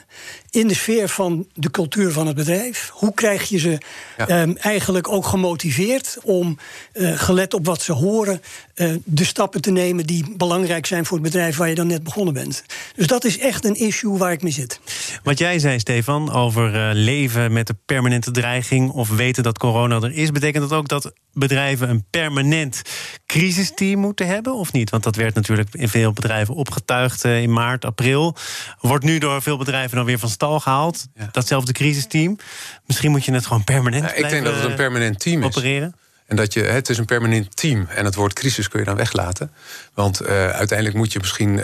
in 0.49 0.67
de 0.67 0.73
sfeer 0.73 1.09
van 1.09 1.47
de 1.53 1.71
cultuur 1.71 2.11
van 2.11 2.27
het 2.27 2.35
bedrijf? 2.35 2.89
Hoe 2.93 3.13
krijg 3.13 3.49
je 3.49 3.57
ze 3.57 3.77
ehm, 4.17 4.53
eigenlijk 4.55 5.11
ook 5.11 5.25
gemotiveerd 5.25 6.17
om, 6.23 6.57
uh, 6.93 7.19
gelet 7.19 7.53
op 7.53 7.65
wat 7.65 7.81
ze 7.81 7.91
horen, 7.91 8.41
uh, 8.75 8.95
de 9.03 9.25
stappen 9.25 9.61
te 9.61 9.71
nemen 9.71 10.05
die 10.05 10.35
belangrijk 10.37 10.85
zijn 10.85 11.05
voor 11.05 11.17
het 11.17 11.25
bedrijf 11.25 11.57
waar 11.57 11.69
je 11.69 11.75
dan 11.75 11.87
net 11.87 12.03
begonnen 12.03 12.33
bent? 12.33 12.63
Dus 12.95 13.07
dat 13.07 13.25
is 13.25 13.37
echt 13.37 13.65
een 13.65 13.75
issue 13.75 14.17
waar 14.17 14.31
ik 14.31 14.41
mee 14.41 14.51
zit. 14.51 14.79
Wat 15.23 15.37
jij 15.37 15.59
zei, 15.59 15.79
Stefan, 15.79 16.31
over 16.31 16.75
uh, 16.75 16.89
leven 16.93 17.53
met 17.53 17.67
de 17.67 17.75
permanente 17.85 18.31
dreiging 18.31 18.91
of 18.91 19.09
weten 19.09 19.43
dat 19.43 19.57
corona 19.57 19.95
er 19.95 20.13
is, 20.13 20.31
betekent 20.31 20.69
dat 20.69 20.79
ook 20.79 20.87
dat 20.87 21.11
bedrijven 21.33 21.89
een 21.89 22.05
permanent 22.09 22.81
crisisteam 23.25 23.99
moeten 23.99 24.27
hebben 24.27 24.53
of 24.53 24.71
niet? 24.71 24.89
Want 24.89 25.03
dat 25.03 25.15
werd 25.15 25.35
natuurlijk 25.35 25.69
in 25.71 25.89
veel 25.89 26.13
bedrijven 26.13 26.55
opgetuigd 26.55 27.23
in 27.23 27.53
maart, 27.53 27.85
april. 27.85 28.35
Wordt 28.79 29.03
nu 29.03 29.17
door 29.17 29.26
door 29.27 29.41
veel 29.41 29.57
bedrijven 29.57 29.97
dan 29.97 30.05
weer 30.05 30.19
van 30.19 30.29
stal 30.29 30.59
gehaald. 30.59 31.07
Datzelfde 31.31 31.71
crisisteam. 31.71 32.37
Misschien 32.85 33.11
moet 33.11 33.25
je 33.25 33.31
het 33.33 33.45
gewoon 33.45 33.63
permanent 33.63 34.03
ja, 34.03 34.13
Ik 34.13 34.29
denk 34.29 34.45
dat 34.45 34.55
het 34.55 34.63
een 34.63 34.75
permanent 34.75 35.19
team 35.19 35.39
is. 35.39 35.47
Opereren. 35.47 35.95
En 36.27 36.35
dat 36.35 36.53
je, 36.53 36.61
het 36.61 36.89
is 36.89 36.97
een 36.97 37.05
permanent 37.05 37.55
team. 37.55 37.87
En 37.89 38.05
het 38.05 38.15
woord 38.15 38.33
crisis 38.33 38.67
kun 38.67 38.79
je 38.79 38.85
dan 38.85 38.95
weglaten. 38.95 39.51
Want 39.93 40.21
uh, 40.21 40.27
uiteindelijk 40.49 40.97
moet 40.97 41.13
je 41.13 41.19
misschien. 41.19 41.57
Uh, 41.57 41.63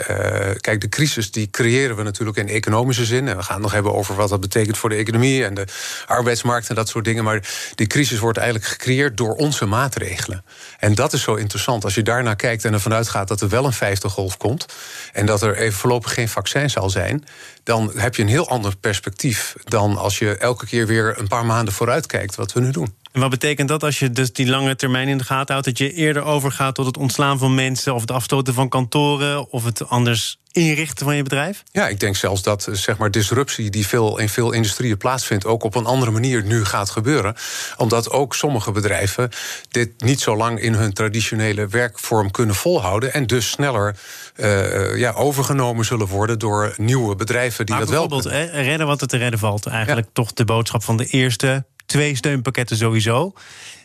kijk, 0.60 0.80
de 0.80 0.88
crisis 0.88 1.30
die 1.30 1.50
creëren 1.50 1.96
we 1.96 2.02
natuurlijk 2.02 2.36
in 2.36 2.48
economische 2.48 3.04
zin. 3.04 3.28
En 3.28 3.36
we 3.36 3.42
gaan 3.42 3.54
het 3.54 3.62
nog 3.62 3.72
hebben 3.72 3.94
over 3.94 4.14
wat 4.14 4.28
dat 4.28 4.40
betekent 4.40 4.76
voor 4.78 4.88
de 4.88 4.94
economie 4.94 5.44
en 5.44 5.54
de 5.54 5.66
arbeidsmarkt 6.06 6.68
en 6.68 6.74
dat 6.74 6.88
soort 6.88 7.04
dingen. 7.04 7.24
Maar 7.24 7.48
die 7.74 7.86
crisis 7.86 8.18
wordt 8.18 8.38
eigenlijk 8.38 8.68
gecreëerd 8.68 9.16
door 9.16 9.34
onze 9.34 9.66
maatregelen. 9.66 10.44
En 10.78 10.94
dat 10.94 11.12
is 11.12 11.22
zo 11.22 11.34
interessant. 11.34 11.84
Als 11.84 11.94
je 11.94 12.02
daarnaar 12.02 12.36
kijkt 12.36 12.64
en 12.64 12.72
ervan 12.72 12.94
uitgaat 12.94 13.28
dat 13.28 13.40
er 13.40 13.48
wel 13.48 13.64
een 13.64 13.72
vijfde 13.72 14.08
golf 14.08 14.36
komt. 14.36 14.66
En 15.12 15.26
dat 15.26 15.42
er 15.42 15.56
even 15.56 15.78
voorlopig 15.78 16.14
geen 16.14 16.28
vaccin 16.28 16.70
zal 16.70 16.90
zijn. 16.90 17.24
Dan 17.62 17.92
heb 17.96 18.14
je 18.14 18.22
een 18.22 18.28
heel 18.28 18.48
ander 18.48 18.76
perspectief 18.76 19.54
dan 19.64 19.96
als 19.96 20.18
je 20.18 20.36
elke 20.36 20.66
keer 20.66 20.86
weer 20.86 21.18
een 21.18 21.28
paar 21.28 21.46
maanden 21.46 21.74
vooruit 21.74 22.06
kijkt 22.06 22.34
wat 22.34 22.52
we 22.52 22.60
nu 22.60 22.70
doen. 22.70 22.94
En 23.14 23.20
wat 23.20 23.30
betekent 23.30 23.68
dat 23.68 23.82
als 23.82 23.98
je 23.98 24.10
dus 24.10 24.32
die 24.32 24.46
lange 24.46 24.76
termijn 24.76 25.08
in 25.08 25.18
de 25.18 25.24
gaten 25.24 25.52
houdt? 25.52 25.66
Dat 25.66 25.78
je 25.78 25.92
eerder 25.92 26.22
overgaat 26.22 26.74
tot 26.74 26.86
het 26.86 26.96
ontslaan 26.96 27.38
van 27.38 27.54
mensen... 27.54 27.94
of 27.94 28.00
het 28.00 28.10
afstoten 28.10 28.54
van 28.54 28.68
kantoren 28.68 29.50
of 29.50 29.64
het 29.64 29.88
anders 29.88 30.38
inrichten 30.52 31.04
van 31.04 31.16
je 31.16 31.22
bedrijf? 31.22 31.62
Ja, 31.72 31.88
ik 31.88 32.00
denk 32.00 32.16
zelfs 32.16 32.42
dat 32.42 32.68
zeg 32.72 32.96
maar, 32.96 33.10
disruptie 33.10 33.70
die 33.70 33.86
veel, 33.86 34.18
in 34.18 34.28
veel 34.28 34.52
industrieën 34.52 34.96
plaatsvindt... 34.96 35.46
ook 35.46 35.62
op 35.62 35.74
een 35.74 35.84
andere 35.84 36.10
manier 36.10 36.44
nu 36.44 36.64
gaat 36.64 36.90
gebeuren. 36.90 37.34
Omdat 37.76 38.10
ook 38.10 38.34
sommige 38.34 38.72
bedrijven 38.72 39.30
dit 39.70 39.90
niet 40.02 40.20
zo 40.20 40.36
lang... 40.36 40.60
in 40.60 40.74
hun 40.74 40.92
traditionele 40.92 41.66
werkvorm 41.66 42.30
kunnen 42.30 42.54
volhouden... 42.54 43.12
en 43.12 43.26
dus 43.26 43.50
sneller 43.50 43.96
uh, 44.36 44.98
ja, 44.98 45.12
overgenomen 45.12 45.84
zullen 45.84 46.06
worden 46.06 46.38
door 46.38 46.74
nieuwe 46.76 47.16
bedrijven 47.16 47.66
die 47.66 47.74
maar 47.74 47.84
dat 47.84 47.94
wel 47.94 48.08
bijvoorbeeld 48.08 48.52
redden 48.52 48.86
wat 48.86 49.00
er 49.00 49.06
te 49.06 49.16
redden 49.16 49.38
valt. 49.38 49.66
Eigenlijk 49.66 50.08
toch 50.12 50.32
de 50.32 50.44
boodschap 50.44 50.82
van 50.82 50.96
de 50.96 51.06
eerste 51.06 51.64
twee 51.86 52.16
steunpakketten 52.16 52.76
sowieso. 52.76 53.32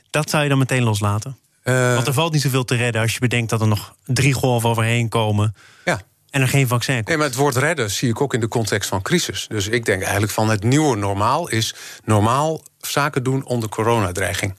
Dat 0.09 0.29
zou 0.29 0.43
je 0.43 0.49
dan 0.49 0.57
meteen 0.57 0.83
loslaten? 0.83 1.37
Uh, 1.63 1.93
Want 1.93 2.07
er 2.07 2.13
valt 2.13 2.33
niet 2.33 2.41
zoveel 2.41 2.65
te 2.65 2.75
redden 2.75 3.01
als 3.01 3.13
je 3.13 3.19
bedenkt 3.19 3.49
dat 3.49 3.61
er 3.61 3.67
nog 3.67 3.95
drie 4.05 4.33
golven 4.33 4.69
overheen 4.69 5.09
komen. 5.09 5.55
Ja, 5.85 6.01
En 6.29 6.41
er 6.41 6.47
geen 6.47 6.67
vaccin 6.67 6.95
komt. 6.95 7.07
Nee, 7.07 7.17
maar 7.17 7.25
het 7.25 7.35
woord 7.35 7.55
redden 7.55 7.91
zie 7.91 8.09
ik 8.09 8.21
ook 8.21 8.33
in 8.33 8.39
de 8.39 8.47
context 8.47 8.89
van 8.89 9.01
crisis. 9.01 9.45
Dus 9.49 9.67
ik 9.67 9.85
denk 9.85 10.01
eigenlijk 10.01 10.31
van 10.31 10.49
het 10.49 10.63
nieuwe 10.63 10.95
normaal 10.95 11.49
is 11.49 11.75
normaal 12.03 12.61
zaken 12.79 13.23
doen 13.23 13.45
onder 13.45 13.69
coronadreiging. 13.69 14.55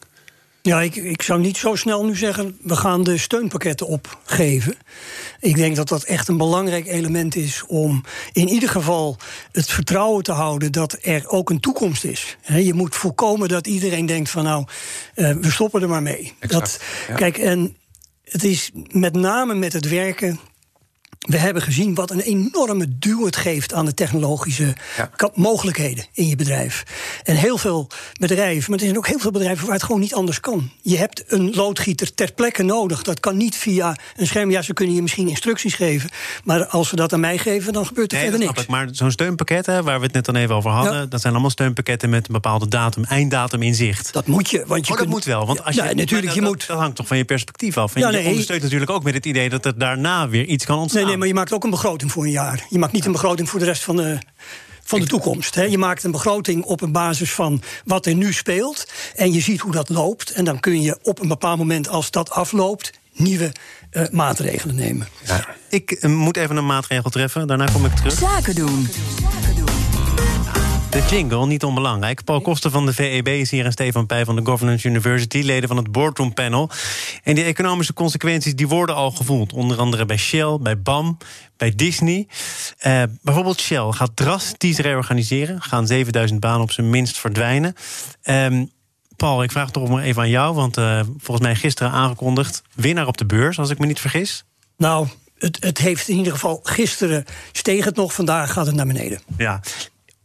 Ja, 0.63 0.81
ik, 0.81 0.97
ik 0.97 1.23
zou 1.23 1.41
niet 1.41 1.57
zo 1.57 1.75
snel 1.75 2.05
nu 2.05 2.17
zeggen, 2.17 2.59
we 2.63 2.77
gaan 2.77 3.05
de 3.05 3.19
steunpakketten 3.19 3.87
opgeven. 3.87 4.75
Ik 5.41 5.57
denk 5.57 5.77
dat 5.77 5.89
dat 5.89 6.03
echt 6.03 6.29
een 6.29 6.37
belangrijk 6.37 6.87
element 6.87 7.37
is 7.37 7.65
om 7.67 8.05
in 8.33 8.49
ieder 8.49 8.69
geval 8.69 9.17
het 9.53 9.71
vertrouwen 9.71 10.23
te 10.23 10.33
houden 10.33 10.73
dat 10.73 10.99
er 11.03 11.29
ook 11.29 11.51
een 11.51 11.61
toekomst 11.61 12.05
is. 12.05 12.37
je 12.47 12.75
moet 12.75 12.95
voorkomen 12.95 13.49
dat 13.49 13.67
iedereen 13.67 14.07
denkt 14.07 14.31
van 14.31 14.45
nou, 14.45 14.65
uh, 15.15 15.33
we 15.33 15.51
stoppen 15.51 15.83
er 15.83 15.89
maar 15.89 16.03
mee. 16.03 16.35
Exact, 16.39 16.81
dat, 17.07 17.17
Kijk, 17.17 17.39
en 17.39 17.77
het 18.25 18.45
is 18.45 18.71
met 18.89 19.15
name 19.15 19.55
met 19.55 19.73
het 19.73 19.89
werken 19.89 20.41
we 21.29 21.37
hebben 21.39 21.63
gezien 21.63 21.95
wat 21.95 22.11
een 22.11 22.21
enorme 22.21 22.99
duw 22.99 23.25
het 23.25 23.37
geeft 23.37 23.75
aan 23.75 23.85
de 23.85 23.95
technologische 23.95 24.75
mogelijkheden 25.35 26.05
in 26.13 26.29
je 26.29 26.37
bedrijf. 26.37 26.85
En 27.25 27.37
heel 27.37 27.59
veel 27.59 27.89
bedrijven, 28.19 28.71
maar 28.71 28.79
er 28.79 28.85
zijn 28.85 28.97
ook 28.97 29.07
heel 29.07 29.19
veel 29.19 29.31
bedrijven 29.31 29.65
waar 29.65 29.75
het 29.75 29.83
gewoon 29.83 30.01
niet 30.01 30.15
anders 30.15 30.41
kan. 30.41 30.71
Je 30.83 30.97
hebt 30.97 31.25
een 31.27 31.55
loodgieter 31.55 32.15
ter 32.15 32.33
plekke 32.33 32.63
nodig. 32.63 33.03
Dat 33.03 33.21
kan 33.21 33.37
niet 33.37 33.57
via 33.57 33.97
een 34.17 34.27
scherm. 34.27 34.51
Ja, 34.51 34.63
ze 34.63 34.73
kunnen 34.73 34.95
je 34.95 35.03
misschien 35.03 35.29
instructies 35.29 35.75
geven. 35.75 36.11
Maar 36.45 36.67
als 36.67 36.91
we 36.91 36.97
dat 36.97 37.13
aan 37.13 37.21
mij 37.21 37.39
geven, 37.39 37.73
dan 37.73 37.87
gebeurt 37.87 38.13
er 38.13 38.19
nee, 38.19 38.31
verder 38.31 38.47
niks. 38.47 38.63
Ik. 38.63 38.69
Maar 38.69 38.89
zo'n 38.93 39.11
steunpakket, 39.11 39.67
waar 39.67 39.85
we 39.85 40.05
het 40.05 40.13
net 40.13 40.25
dan 40.25 40.37
even 40.37 40.55
over 40.55 40.71
hadden, 40.71 41.11
dat 41.11 41.21
zijn 41.21 41.33
allemaal 41.33 41.51
steunpakketten 41.51 42.11
met 42.11 42.27
een 42.27 42.33
bepaalde 42.33 42.69
datum, 42.69 43.05
einddatum 43.05 43.63
in 43.63 43.75
zicht. 43.75 44.13
Dat 44.13 44.27
moet 44.27 44.51
je. 44.51 44.65
Want 44.67 44.87
je 44.87 44.93
oh, 44.93 44.99
dat 44.99 45.09
moet 45.09 45.25
wel. 45.25 45.47
Want 45.47 45.65
als 45.65 45.75
ja, 45.75 45.89
je, 45.89 45.95
natuurlijk, 45.95 46.35
je 46.35 46.41
dat, 46.41 46.49
moet. 46.49 46.67
Dat 46.67 46.79
hangt 46.79 46.97
toch 46.97 47.07
van 47.07 47.17
je 47.17 47.25
perspectief 47.25 47.77
af. 47.77 47.95
En 47.95 48.01
ja, 48.01 48.11
nee, 48.11 48.23
je 48.23 48.29
ondersteunt 48.29 48.63
natuurlijk 48.63 48.91
ook 48.91 49.03
met 49.03 49.15
het 49.15 49.27
idee 49.27 49.49
dat 49.49 49.65
er 49.65 49.79
daarna 49.79 50.29
weer 50.29 50.45
iets 50.45 50.65
kan 50.65 50.79
ontstaan. 50.79 51.03
Nee, 51.03 51.10
nee, 51.11 51.19
maar 51.19 51.29
je 51.29 51.35
maakt 51.35 51.53
ook 51.53 51.65
een 51.65 51.71
begroting 51.71 52.13
voor 52.13 52.25
een 52.25 52.31
jaar. 52.31 52.67
Je 52.69 52.79
maakt 52.79 52.93
niet 52.93 53.05
een 53.05 53.13
begroting 53.13 53.49
voor 53.49 53.59
de 53.59 53.65
rest 53.65 53.83
van 53.83 53.97
de, 53.97 54.19
van 54.83 55.01
de 55.01 55.07
toekomst. 55.07 55.55
Hè. 55.55 55.63
Je 55.63 55.79
maakt 55.79 56.05
een 56.05 56.11
begroting 56.11 56.65
op 56.65 56.81
een 56.81 56.93
basis 56.93 57.33
van 57.33 57.63
wat 57.85 58.07
er 58.07 58.15
nu 58.15 58.33
speelt. 58.33 58.93
En 59.17 59.33
je 59.33 59.41
ziet 59.41 59.61
hoe 59.61 59.73
dat 59.73 59.89
loopt. 59.89 60.31
En 60.31 60.45
dan 60.45 60.61
kun 60.61 60.83
je 60.83 60.99
op 61.03 61.21
een 61.21 61.29
bepaald 61.29 61.59
moment, 61.59 61.89
als 61.89 62.11
dat 62.11 62.31
afloopt, 62.31 62.93
nieuwe 63.13 63.53
uh, 63.93 64.09
maatregelen 64.11 64.75
nemen. 64.75 65.09
Ja. 65.25 65.47
Ik 65.69 65.97
uh, 66.01 66.11
moet 66.11 66.37
even 66.37 66.57
een 66.57 66.67
maatregel 66.67 67.11
treffen, 67.11 67.47
daarna 67.47 67.67
kom 67.73 67.85
ik 67.85 67.97
terug. 67.97 68.13
Zaken 68.13 68.55
doen. 68.55 68.89
De 70.91 71.03
jingle, 71.11 71.47
niet 71.47 71.65
onbelangrijk. 71.65 72.25
Paul 72.25 72.41
Koster 72.41 72.71
van 72.71 72.87
de 72.87 72.93
VEB 72.93 73.29
is 73.29 73.51
hier 73.51 73.65
en 73.65 73.73
Stefan 73.73 74.07
Pij 74.07 74.25
van 74.25 74.37
de 74.37 74.45
Governance 74.45 74.89
University... 74.89 75.39
leden 75.39 75.69
van 75.69 75.77
het 75.77 75.93
Boardroom 75.93 76.35
Panel. 76.35 76.71
En 77.23 77.35
die 77.35 77.45
economische 77.45 77.93
consequenties 77.93 78.55
die 78.55 78.69
worden 78.69 78.95
al 78.95 79.11
gevoeld. 79.11 79.53
Onder 79.53 79.79
andere 79.79 80.05
bij 80.05 80.17
Shell, 80.17 80.59
bij 80.61 80.81
BAM, 80.81 81.19
bij 81.57 81.75
Disney. 81.75 82.29
Uh, 82.87 83.03
bijvoorbeeld 83.23 83.61
Shell 83.61 83.91
gaat 83.91 84.17
drastisch 84.17 84.79
reorganiseren. 84.79 85.63
Gaan 85.63 85.87
7000 85.87 86.41
banen 86.41 86.61
op 86.61 86.71
zijn 86.73 86.91
minst 86.91 87.19
verdwijnen. 87.19 87.75
Um, 88.25 88.71
Paul, 89.17 89.43
ik 89.43 89.51
vraag 89.51 89.71
toch 89.71 89.89
maar 89.89 90.03
even 90.03 90.23
aan 90.23 90.31
jou... 90.31 90.55
want 90.55 90.79
uh, 90.79 91.01
volgens 91.19 91.47
mij 91.47 91.57
gisteren 91.57 91.93
aangekondigd... 91.93 92.63
winnaar 92.75 93.07
op 93.07 93.17
de 93.17 93.27
beurs, 93.27 93.59
als 93.59 93.71
ik 93.71 93.79
me 93.79 93.87
niet 93.87 94.01
vergis. 94.01 94.45
Nou, 94.77 95.07
het, 95.39 95.65
het 95.65 95.79
heeft 95.79 96.09
in 96.09 96.17
ieder 96.17 96.33
geval 96.33 96.61
gisteren 96.63 97.25
steeg 97.53 97.85
het 97.85 97.97
nog, 97.97 98.13
vandaag 98.13 98.53
gaat 98.53 98.67
het 98.67 98.75
naar 98.75 98.87
beneden. 98.87 99.21
Ja, 99.37 99.61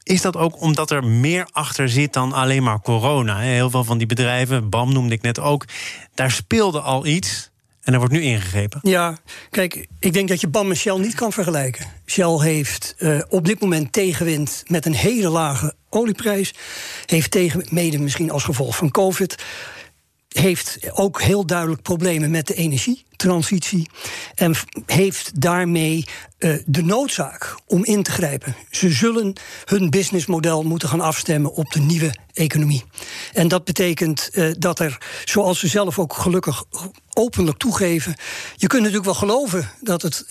is 0.06 0.22
dat 0.22 0.38
ook 0.38 0.62
omdat 0.62 0.92
er 0.92 1.04
meer 1.04 1.48
achter 1.52 1.90
zit 1.90 2.14
dan 2.14 2.34
alleen 2.34 2.64
maar 2.64 2.82
corona? 2.82 3.38
Heel 3.38 3.70
veel 3.70 3.84
van 3.84 3.98
die 3.98 4.08
bedrijven, 4.08 4.70
BAM 4.70 4.94
noemde 4.94 5.14
ik 5.14 5.22
net 5.22 5.40
ook, 5.40 5.66
daar 6.14 6.32
speelde 6.32 6.80
al 6.80 7.06
iets. 7.06 7.54
En 7.82 7.94
er 7.94 8.00
wordt 8.00 8.14
nu 8.14 8.22
ingegrepen. 8.22 8.80
Ja, 8.84 9.18
kijk, 9.50 9.88
ik 10.00 10.14
denk 10.14 10.30
dat 10.30 10.42
je 10.42 10.48
BAM 10.48 10.70
en 10.70 10.76
Shell 10.76 10.98
niet 10.98 11.16
kan 11.16 11.32
vergelijken. 11.32 11.86
Shell 12.06 12.40
heeft 12.40 12.96
uh, 12.98 13.22
op 13.30 13.46
dit 13.46 13.60
moment 13.62 13.94
tegenwind 13.94 14.64
met 14.68 14.86
een 14.86 14.96
hele 14.96 15.30
lage 15.30 15.76
olieprijs. 15.90 16.54
Heeft 17.06 17.32
tegen, 17.32 17.66
mede 17.70 18.00
misschien 18.00 18.32
als 18.32 18.44
gevolg 18.44 18.76
van 18.76 18.92
COVID 18.92 19.44
heeft 20.30 20.80
ook 20.92 21.22
heel 21.22 21.46
duidelijk 21.46 21.82
problemen 21.82 22.32
met 22.32 22.48
de 22.48 22.54
energietransitie. 23.24 23.90
En 24.36 24.56
heeft 24.86 25.42
daarmee 25.42 26.06
uh, 26.40 26.58
de 26.66 26.84
noodzaak 26.84 27.56
om 27.68 27.86
in 27.86 28.04
te 28.04 28.12
grijpen. 28.12 28.56
Ze 28.72 28.90
zullen 28.90 29.34
hun 29.66 29.90
businessmodel 29.90 30.64
moeten 30.64 30.90
gaan 30.90 31.02
afstemmen 31.02 31.54
op 31.54 31.72
de 31.72 31.80
nieuwe 31.80 32.16
economie. 32.34 32.84
En 33.34 33.48
dat 33.48 33.64
betekent 33.64 34.30
uh, 34.34 34.54
dat 34.58 34.80
er, 34.80 34.98
zoals 35.26 35.60
ze 35.60 35.68
zelf 35.68 36.00
ook 36.00 36.14
gelukkig 36.14 36.64
openlijk 37.14 37.58
toegeven. 37.58 38.16
Je 38.56 38.68
kunt 38.68 38.82
natuurlijk 38.82 39.06
wel 39.06 39.30
geloven 39.30 39.70
dat 39.82 40.02
het 40.02 40.26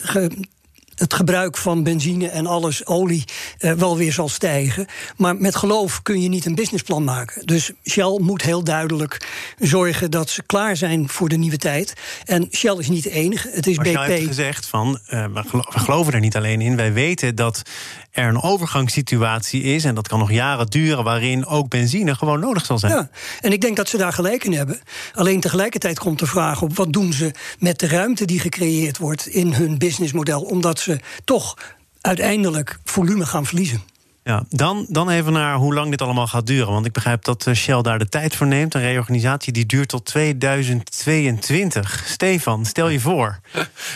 het 0.95 1.15
gebruik 1.15 1.57
van 1.57 1.83
benzine 1.83 2.29
en 2.29 2.47
alles, 2.47 2.87
olie, 2.87 3.25
uh, 3.59 3.73
wel 3.73 3.97
weer 3.97 4.13
zal 4.13 4.29
stijgen. 4.29 4.87
Maar 5.17 5.37
met 5.37 5.57
geloof 5.57 6.03
kun 6.03 6.23
je 6.23 6.29
niet 6.29 6.45
een 6.45 6.55
businessplan 6.55 7.05
maken. 7.05 7.47
Dus 7.47 7.73
Shell 7.85 8.19
moet 8.21 8.43
heel 8.43 8.65
duidelijk 8.65 9.27
zorgen 9.59 10.11
dat 10.11 10.31
ze 10.31 10.43
klaar 10.43 10.77
zijn 10.77 11.09
voor 11.09 11.29
de 11.29 11.37
nieuwe 11.37 11.57
tijd. 11.57 11.93
En 12.25 12.49
Shell 12.51 12.77
is 12.79 12.89
niet 12.89 13.03
de 13.03 13.11
enige. 13.11 13.51
Het 13.53 13.67
is 13.67 13.77
maar 13.77 13.87
BP. 13.87 13.97
Heeft 13.97 14.27
gezegd 14.27 14.67
van, 14.67 14.99
uh, 15.09 15.25
we, 15.33 15.43
gelo 15.47 15.65
we 15.71 15.79
geloven 15.79 16.13
er 16.13 16.21
niet 16.21 16.37
alleen 16.37 16.61
in. 16.61 16.77
Wij 16.77 16.93
weten 16.93 17.35
dat 17.35 17.63
er 18.11 18.29
een 18.29 18.43
overgangssituatie 18.43 19.63
is, 19.63 19.85
en 19.85 19.95
dat 19.95 20.09
kan 20.09 20.19
nog 20.19 20.33
jaren 20.33 20.67
duren, 20.67 21.05
waarin 21.05 21.47
ook 21.47 21.69
benzine 21.69 22.15
gewoon 22.15 22.41
nodig 22.41 22.65
zal 22.65 22.79
zijn. 22.79 22.93
Ja, 22.93 23.09
en 23.41 23.53
ik 23.53 23.61
denk 23.61 23.77
dat 23.77 23.89
ze 23.89 23.97
daar 23.97 24.13
gelijk 24.13 24.45
in 24.45 24.53
hebben. 24.53 24.81
Alleen 25.15 25.41
tegelijkertijd 25.41 25.99
komt 25.99 26.19
de 26.19 26.27
vraag 26.27 26.63
op 26.63 26.77
wat 26.77 26.93
doen 26.93 27.13
ze 27.13 27.31
met 27.59 27.79
de 27.79 27.87
ruimte 27.87 28.25
die 28.25 28.41
gecreëerd 28.41 28.99
wordt 28.99 29.27
in 29.27 29.53
hun 29.53 29.79
businessmodel, 29.79 30.43
omdat 30.43 30.81
ze 30.85 31.01
toch 31.25 31.57
uiteindelijk 32.01 32.79
volume 32.85 33.27
gaan 33.27 33.47
verliezen. 33.47 33.83
Ja, 34.25 34.45
dan, 34.49 34.87
dan 34.89 35.11
even 35.11 35.33
naar 35.33 35.55
hoe 35.55 35.75
lang 35.75 35.91
dit 35.91 36.03
allemaal 36.03 36.27
gaat 36.27 36.47
duren. 36.47 36.73
Want 36.73 36.87
ik 36.87 36.93
begrijp 36.93 37.25
dat 37.25 37.47
eh, 37.47 37.55
Shell 37.55 37.83
daar 37.83 37.99
de 37.99 38.09
tijd 38.09 38.37
voor 38.37 38.47
neemt. 38.47 38.75
Een 38.75 38.81
reorganisatie 38.81 39.53
die 39.53 39.67
duurt 39.67 39.89
tot 39.89 40.05
2022. 40.05 42.05
Stefan, 42.07 42.65
stel 42.65 42.89
je 42.89 43.01
voor. 43.01 43.41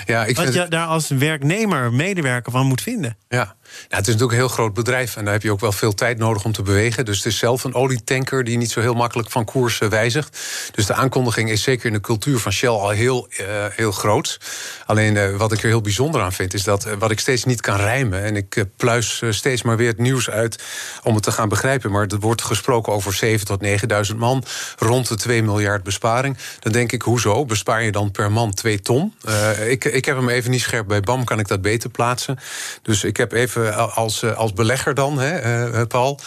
Ja, 0.07 0.25
ik 0.25 0.37
wat 0.37 0.55
je 0.55 0.69
daar 0.69 0.87
als 0.87 1.09
werknemer, 1.09 1.93
medewerker 1.93 2.53
van 2.53 2.67
moet 2.67 2.83
vinden. 2.83 3.17
Ja, 3.29 3.55
het 3.89 4.07
is 4.07 4.15
natuurlijk 4.15 4.33
een 4.33 4.39
heel 4.39 4.49
groot 4.49 4.75
bedrijf 4.75 5.17
en 5.17 5.25
daar 5.25 5.33
heb 5.33 5.43
je 5.43 5.53
ook 5.53 5.61
wel 5.61 5.73
veel 5.73 5.95
tijd 5.95 6.19
nodig 6.19 6.45
om 6.45 6.53
te 6.53 6.63
bewegen. 6.63 7.05
Dus 7.05 7.17
het 7.17 7.27
is 7.27 7.39
zelf 7.39 7.65
een 7.65 7.75
olietanker 7.75 8.45
die 8.45 8.57
niet 8.57 8.71
zo 8.71 8.81
heel 8.81 8.95
makkelijk 8.95 9.31
van 9.31 9.45
koers 9.45 9.81
uh, 9.81 9.89
wijzigt. 9.89 10.39
Dus 10.73 10.87
de 10.87 10.95
aankondiging 10.95 11.51
is 11.51 11.63
zeker 11.63 11.87
in 11.87 11.93
de 11.93 12.01
cultuur 12.01 12.39
van 12.39 12.53
Shell 12.53 12.69
al 12.69 12.91
heel, 12.91 13.29
uh, 13.41 13.47
heel 13.71 13.93
groot. 13.93 14.39
Alleen 14.87 15.15
uh, 15.15 15.37
wat 15.37 15.53
ik 15.53 15.63
er 15.63 15.69
heel 15.69 15.81
bijzonder 15.81 16.21
aan 16.21 16.33
vind, 16.33 16.55
is 16.55 16.65
dat 16.65 16.85
wat 16.99 17.11
ik 17.11 17.21
steeds 17.21 17.45
niet 17.45 17.61
kan 17.61 17.77
rijmen. 17.77 18.23
En 18.23 18.37
ik 18.37 18.65
pluis 18.77 19.23
steeds 19.31 19.63
maar 19.63 19.77
weer 19.77 19.89
het 19.89 19.99
nieuws 19.99 20.31
uit 20.31 20.63
om 21.03 21.15
het 21.15 21.23
te 21.23 21.33
gaan 21.33 21.49
begrijpen. 21.49 21.91
Maar 21.91 22.07
er 22.07 22.19
wordt 22.19 22.43
gesproken 22.43 22.93
over 22.93 23.13
7 23.13 23.47
tot 23.47 23.65
9.000 24.11 24.17
man, 24.17 24.45
rond 24.79 25.09
de 25.09 25.17
2 25.17 25.43
miljard 25.43 25.83
besparing. 25.83 26.37
Dan 26.61 26.73
denk 26.73 26.93
ik, 26.93 27.03
hoezo? 27.03 27.45
Bespaar 27.45 27.83
je 27.83 27.93
dan 27.93 28.11
per 28.11 28.33
man 28.33 28.55
2 28.55 28.81
ton? 28.81 29.15
ik, 29.67 29.85
ik 29.85 30.05
heb 30.05 30.17
hem 30.17 30.29
even 30.29 30.51
niet 30.51 30.61
scherp 30.61 30.87
bij 30.87 31.01
BAM, 31.01 31.25
kan 31.25 31.39
ik 31.39 31.49
dat 31.49 31.63
beter 31.63 31.91
plaatsen. 31.91 32.39
Dus 32.83 33.05
ik 33.05 33.17
heb 33.17 33.33
even 33.33 33.58
als, 33.95 34.25
als 34.25 34.53
belegger 34.53 34.95
dan, 34.95 35.19
hè, 35.19 35.87
Paul, 35.87 36.21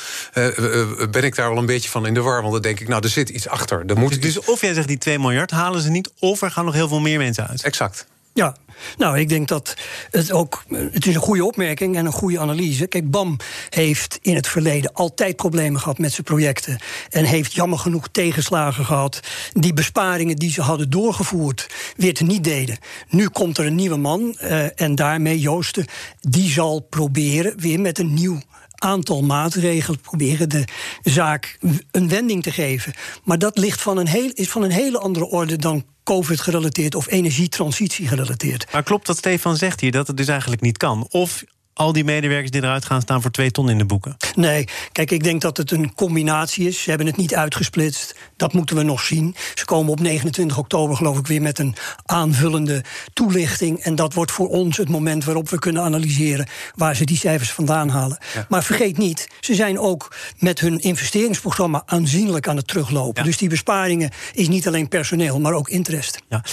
ben 1.11 1.23
ik 1.23 1.35
daar 1.35 1.49
wel 1.49 1.57
een 1.57 1.65
beetje 1.65 1.89
van 1.89 2.05
in 2.05 2.13
de 2.13 2.21
war. 2.21 2.41
Want 2.41 2.53
dan 2.53 2.61
denk 2.61 2.79
ik, 2.79 2.87
nou, 2.87 3.03
er 3.03 3.09
zit 3.09 3.29
iets 3.29 3.47
achter. 3.47 3.83
Er 3.87 3.97
moet 3.97 4.21
dus, 4.21 4.33
dus 4.33 4.45
of 4.45 4.61
jij 4.61 4.73
zegt 4.73 4.87
die 4.87 4.97
2 4.97 5.19
miljard 5.19 5.51
halen 5.51 5.81
ze 5.81 5.89
niet, 5.89 6.11
of 6.19 6.41
er 6.41 6.51
gaan 6.51 6.65
nog 6.65 6.73
heel 6.73 6.87
veel 6.87 6.99
meer 6.99 7.17
mensen 7.17 7.47
uit. 7.47 7.63
Exact. 7.63 8.05
Ja, 8.33 8.55
nou, 8.97 9.19
ik 9.19 9.29
denk 9.29 9.47
dat 9.47 9.75
het 10.11 10.31
ook. 10.31 10.63
Het 10.69 11.05
is 11.05 11.15
een 11.15 11.21
goede 11.21 11.45
opmerking 11.45 11.95
en 11.95 12.05
een 12.05 12.11
goede 12.11 12.39
analyse. 12.39 12.87
Kijk, 12.87 13.11
BAM 13.11 13.37
heeft 13.69 14.19
in 14.21 14.35
het 14.35 14.47
verleden 14.47 14.93
altijd 14.93 15.35
problemen 15.35 15.81
gehad 15.81 15.97
met 15.97 16.11
zijn 16.11 16.23
projecten. 16.23 16.79
En 17.09 17.25
heeft 17.25 17.53
jammer 17.53 17.79
genoeg 17.79 18.07
tegenslagen 18.11 18.85
gehad. 18.85 19.19
Die 19.53 19.73
besparingen 19.73 20.35
die 20.35 20.51
ze 20.51 20.61
hadden 20.61 20.89
doorgevoerd, 20.89 21.67
weer 21.95 22.13
te 22.13 22.23
niet 22.23 22.43
deden. 22.43 22.77
Nu 23.09 23.27
komt 23.27 23.57
er 23.57 23.65
een 23.65 23.75
nieuwe 23.75 23.97
man. 23.97 24.35
Uh, 24.41 24.81
en 24.81 24.95
daarmee 24.95 25.39
Joosten, 25.39 25.85
die 26.19 26.51
zal 26.51 26.79
proberen 26.79 27.59
weer 27.59 27.79
met 27.79 27.99
een 27.99 28.13
nieuw 28.13 28.41
aantal 28.75 29.21
maatregelen 29.21 29.99
proberen 29.99 30.49
de 30.49 30.63
zaak 31.03 31.57
een 31.91 32.09
wending 32.09 32.43
te 32.43 32.51
geven. 32.51 32.93
Maar 33.23 33.39
dat 33.39 33.57
ligt 33.57 33.81
van 33.81 33.97
een 33.97 34.07
heel, 34.07 34.31
is 34.33 34.49
van 34.49 34.63
een 34.63 34.71
hele 34.71 34.99
andere 34.99 35.25
orde 35.25 35.55
dan 35.55 35.85
COVID-gerelateerd 36.03 36.95
of 36.95 37.07
energietransitie 37.07 38.07
gerelateerd. 38.07 38.71
Maar 38.71 38.83
klopt 38.83 39.05
dat 39.05 39.17
Stefan 39.17 39.57
zegt 39.57 39.79
hier 39.79 39.91
dat 39.91 40.07
het 40.07 40.17
dus 40.17 40.27
eigenlijk 40.27 40.61
niet 40.61 40.77
kan? 40.77 41.07
Of 41.09 41.43
al 41.73 41.93
die 41.93 42.03
medewerkers 42.03 42.51
die 42.51 42.63
eruit 42.63 42.85
gaan 42.85 43.01
staan 43.01 43.21
voor 43.21 43.31
twee 43.31 43.51
ton 43.51 43.69
in 43.69 43.77
de 43.77 43.85
boeken? 43.85 44.17
Nee, 44.35 44.67
kijk, 44.91 45.11
ik 45.11 45.23
denk 45.23 45.41
dat 45.41 45.57
het 45.57 45.71
een 45.71 45.93
combinatie 45.93 46.67
is. 46.67 46.81
Ze 46.83 46.89
hebben 46.89 47.07
het 47.07 47.17
niet 47.17 47.35
uitgesplitst. 47.35 48.15
Dat 48.35 48.53
moeten 48.53 48.75
we 48.75 48.83
nog 48.83 49.01
zien. 49.01 49.35
Ze 49.53 49.65
komen 49.65 49.91
op 49.91 49.99
29 49.99 50.57
oktober, 50.57 50.95
geloof 50.95 51.17
ik, 51.17 51.27
weer 51.27 51.41
met 51.41 51.59
een 51.59 51.75
aanvullende 52.05 52.83
toelichting. 53.13 53.79
En 53.79 53.95
dat 53.95 54.13
wordt 54.13 54.31
voor 54.31 54.49
ons 54.49 54.77
het 54.77 54.89
moment 54.89 55.23
waarop 55.23 55.49
we 55.49 55.59
kunnen 55.59 55.81
analyseren 55.81 56.47
waar 56.75 56.95
ze 56.95 57.05
die 57.05 57.17
cijfers 57.17 57.51
vandaan 57.51 57.89
halen. 57.89 58.17
Maar 58.49 58.63
vergeet 58.63 58.97
niet, 58.97 59.27
ze 59.39 59.55
zijn 59.55 59.79
ook 59.79 60.15
met 60.37 60.59
hun 60.59 60.79
investeringsprogramma 60.79 61.83
aanzienlijk 61.85 62.47
aan 62.47 62.55
het 62.55 62.67
teruglopen. 62.67 63.23
Dus 63.23 63.37
die 63.37 63.49
besparingen 63.49 64.11
is 64.33 64.47
niet 64.47 64.67
alleen 64.67 64.87
personeel, 64.87 65.39
maar 65.39 65.53
ook 65.53 65.69
interest. 65.69 66.19
Ja. 66.29 66.43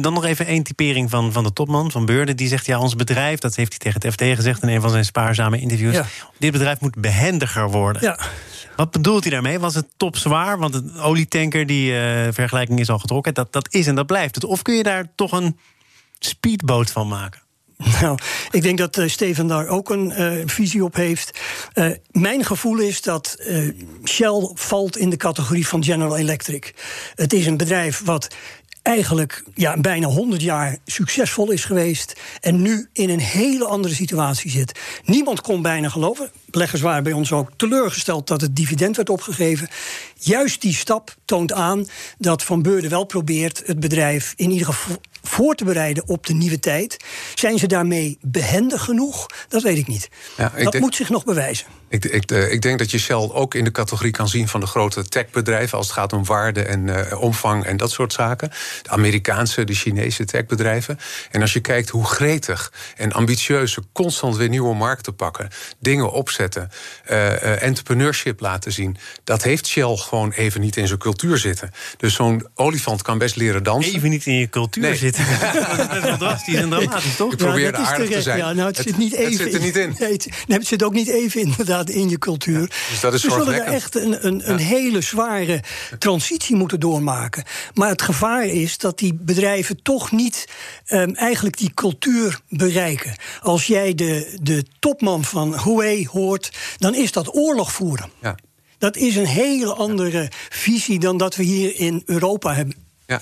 Dan 0.00 0.12
nog 0.12 0.24
even 0.24 0.46
één 0.46 0.62
typering 0.62 1.10
van, 1.10 1.32
van 1.32 1.44
de 1.44 1.52
topman, 1.52 1.90
van 1.90 2.06
Beurden. 2.06 2.36
Die 2.36 2.48
zegt, 2.48 2.66
ja, 2.66 2.78
ons 2.78 2.96
bedrijf, 2.96 3.38
dat 3.38 3.56
heeft 3.56 3.70
hij 3.70 3.78
tegen 3.78 4.00
het 4.00 4.12
FD 4.12 4.31
gezegd 4.36 4.62
in 4.62 4.68
een 4.68 4.80
van 4.80 4.90
zijn 4.90 5.04
spaarzame 5.04 5.60
interviews. 5.60 6.00
Dit 6.38 6.52
bedrijf 6.52 6.80
moet 6.80 6.96
behendiger 6.96 7.70
worden. 7.70 8.02
Ja. 8.02 8.18
Wat 8.76 8.90
bedoelt 8.90 9.22
hij 9.22 9.32
daarmee? 9.32 9.58
Was 9.58 9.74
het 9.74 9.86
topzwaar? 9.96 10.58
Want 10.58 10.74
een 10.74 10.98
olietanker, 10.98 11.66
die 11.66 11.92
uh, 11.92 11.98
vergelijking 12.30 12.80
is 12.80 12.90
al 12.90 12.98
getrokken. 12.98 13.34
Dat, 13.34 13.52
dat 13.52 13.74
is 13.74 13.86
en 13.86 13.94
dat 13.94 14.06
blijft 14.06 14.34
het. 14.34 14.44
Of 14.44 14.62
kun 14.62 14.74
je 14.74 14.82
daar 14.82 15.04
toch 15.14 15.32
een 15.32 15.58
speedboot 16.18 16.90
van 16.90 17.08
maken? 17.08 17.40
Nou, 18.00 18.18
ik 18.50 18.62
denk 18.62 18.78
dat 18.78 18.96
uh, 18.96 19.08
Steven 19.08 19.46
daar 19.46 19.66
ook 19.66 19.90
een 19.90 20.12
uh, 20.20 20.42
visie 20.46 20.84
op 20.84 20.94
heeft. 20.94 21.40
Uh, 21.74 21.90
mijn 22.10 22.44
gevoel 22.44 22.78
is 22.78 23.02
dat 23.02 23.36
Shell 24.04 24.50
valt 24.54 24.96
in 24.96 25.10
de 25.10 25.16
categorie 25.16 25.66
van 25.66 25.84
General 25.84 26.16
Electric. 26.16 26.74
Het 27.14 27.32
is 27.32 27.46
een 27.46 27.56
bedrijf 27.56 28.02
wat 28.04 28.34
eigenlijk 28.82 29.44
ja, 29.54 29.80
bijna 29.80 30.06
100 30.06 30.42
jaar 30.42 30.76
succesvol 30.84 31.50
is 31.50 31.64
geweest. 31.64 32.20
En 32.40 32.62
nu 32.62 32.88
in 32.92 33.10
een 33.10 33.20
hele 33.20 33.64
andere 33.64 33.94
situatie 33.94 34.50
zit. 34.50 34.80
Niemand 35.04 35.40
kon 35.40 35.62
bijna 35.62 35.88
geloven. 35.88 36.30
Beleggers 36.50 36.82
waren 36.82 37.02
bij 37.02 37.12
ons 37.12 37.32
ook 37.32 37.50
teleurgesteld 37.56 38.26
dat 38.26 38.40
het 38.40 38.56
dividend 38.56 38.96
werd 38.96 39.10
opgegeven. 39.10 39.68
Juist 40.18 40.60
die 40.60 40.74
stap 40.74 41.16
toont 41.24 41.52
aan 41.52 41.86
dat 42.18 42.42
Van 42.42 42.62
Beurden 42.62 42.90
wel 42.90 43.04
probeert 43.04 43.62
het 43.66 43.80
bedrijf 43.80 44.32
in 44.36 44.50
ieder 44.50 44.66
geval 44.66 44.96
voor 45.22 45.54
te 45.54 45.64
bereiden 45.64 46.08
op 46.08 46.26
de 46.26 46.34
nieuwe 46.34 46.58
tijd. 46.58 46.96
Zijn 47.34 47.58
ze 47.58 47.66
daarmee 47.66 48.18
behendig 48.20 48.84
genoeg? 48.84 49.26
Dat 49.48 49.62
weet 49.62 49.78
ik 49.78 49.86
niet. 49.86 50.08
Ja, 50.36 50.52
dat 50.56 50.78
moet 50.78 50.94
zich 50.94 51.08
nog 51.08 51.24
bewijzen. 51.24 51.66
Ik, 51.92 52.04
ik, 52.04 52.30
eh, 52.30 52.52
ik, 52.52 52.62
denk 52.62 52.78
dat 52.78 52.90
je 52.90 52.98
Shell 52.98 53.30
ook 53.32 53.54
in 53.54 53.64
de 53.64 53.70
categorie 53.70 54.12
kan 54.12 54.28
zien 54.28 54.48
van 54.48 54.60
de 54.60 54.66
grote 54.66 55.04
techbedrijven 55.04 55.78
als 55.78 55.86
het 55.86 55.96
gaat 55.96 56.12
om 56.12 56.24
waarde 56.24 56.62
en 56.62 56.86
uh, 56.86 57.22
omvang 57.22 57.64
en 57.64 57.76
dat 57.76 57.90
soort 57.90 58.12
zaken. 58.12 58.50
De 58.82 58.90
Amerikaanse, 58.90 59.64
de 59.64 59.74
Chinese 59.74 60.24
techbedrijven. 60.24 60.98
En 61.30 61.40
als 61.40 61.52
je 61.52 61.60
kijkt 61.60 61.88
hoe 61.88 62.04
gretig 62.04 62.72
en 62.96 63.12
ambitieus 63.12 63.72
ze 63.72 63.82
constant 63.92 64.36
weer 64.36 64.48
nieuwe 64.48 64.74
markten 64.74 65.14
pakken, 65.14 65.48
dingen 65.78 66.12
opzetten, 66.12 66.70
uh, 67.10 67.62
entrepreneurship 67.62 68.40
laten 68.40 68.72
zien, 68.72 68.96
dat 69.24 69.42
heeft 69.42 69.66
Shell 69.66 69.96
gewoon 69.96 70.30
even 70.30 70.60
niet 70.60 70.76
in 70.76 70.86
zijn 70.86 70.98
cultuur 70.98 71.38
zitten. 71.38 71.70
Dus 71.96 72.14
zo'n 72.14 72.46
olifant 72.54 73.02
kan 73.02 73.18
best 73.18 73.36
leren 73.36 73.62
dansen. 73.62 73.94
Even 73.94 74.10
niet 74.10 74.26
in 74.26 74.34
je 74.34 74.48
cultuur 74.48 74.94
zitten. 74.94 75.11
dat 75.76 75.96
is 75.96 76.00
wel 76.02 76.16
drastisch 76.16 76.54
en 76.54 76.70
dramatisch, 76.70 77.16
toch? 77.16 77.32
Ik 77.32 77.38
probeer 77.38 77.72
ja, 77.72 77.78
aardig 77.78 78.10
te 78.10 78.22
zijn. 78.22 78.38
Ja, 78.38 78.52
nou, 78.52 78.68
het, 78.68 78.76
zit 78.76 78.96
niet 78.96 79.12
even. 79.12 79.30
Het 79.30 79.40
zit 79.42 79.54
er 79.54 79.60
niet 79.60 79.76
in. 79.76 79.96
Nee, 79.98 80.12
het, 80.12 80.28
nee, 80.46 80.58
het 80.58 80.66
zit 80.66 80.82
ook 80.82 80.92
niet 80.92 81.08
even 81.08 81.40
inderdaad 81.40 81.90
in 81.90 82.08
je 82.08 82.18
cultuur. 82.18 82.70
dus 82.90 83.00
dat 83.00 83.14
is 83.14 83.22
We 83.22 83.30
zullen 83.30 83.54
er 83.54 83.72
echt 83.72 83.94
een, 83.94 84.26
een, 84.26 84.50
een 84.50 84.58
hele 84.58 85.00
zware 85.00 85.62
transitie 85.98 86.56
moeten 86.56 86.80
doormaken. 86.80 87.44
Maar 87.74 87.88
het 87.88 88.02
gevaar 88.02 88.44
is 88.44 88.78
dat 88.78 88.98
die 88.98 89.14
bedrijven 89.14 89.82
toch 89.82 90.10
niet 90.10 90.48
um, 90.88 91.14
eigenlijk 91.14 91.58
die 91.58 91.74
cultuur 91.74 92.40
bereiken. 92.48 93.16
Als 93.40 93.66
jij 93.66 93.94
de, 93.94 94.38
de 94.42 94.64
topman 94.78 95.24
van 95.24 95.60
Huawei 95.62 96.08
hoort, 96.10 96.50
dan 96.78 96.94
is 96.94 97.12
dat 97.12 97.34
oorlog 97.34 97.72
voeren. 97.72 98.10
Ja. 98.20 98.36
Dat 98.78 98.96
is 98.96 99.16
een 99.16 99.26
hele 99.26 99.74
andere 99.74 100.30
visie 100.48 100.98
dan 100.98 101.16
dat 101.16 101.36
we 101.36 101.42
hier 101.42 101.76
in 101.76 102.02
Europa 102.06 102.54
hebben. 102.54 102.74
Ja, 103.06 103.20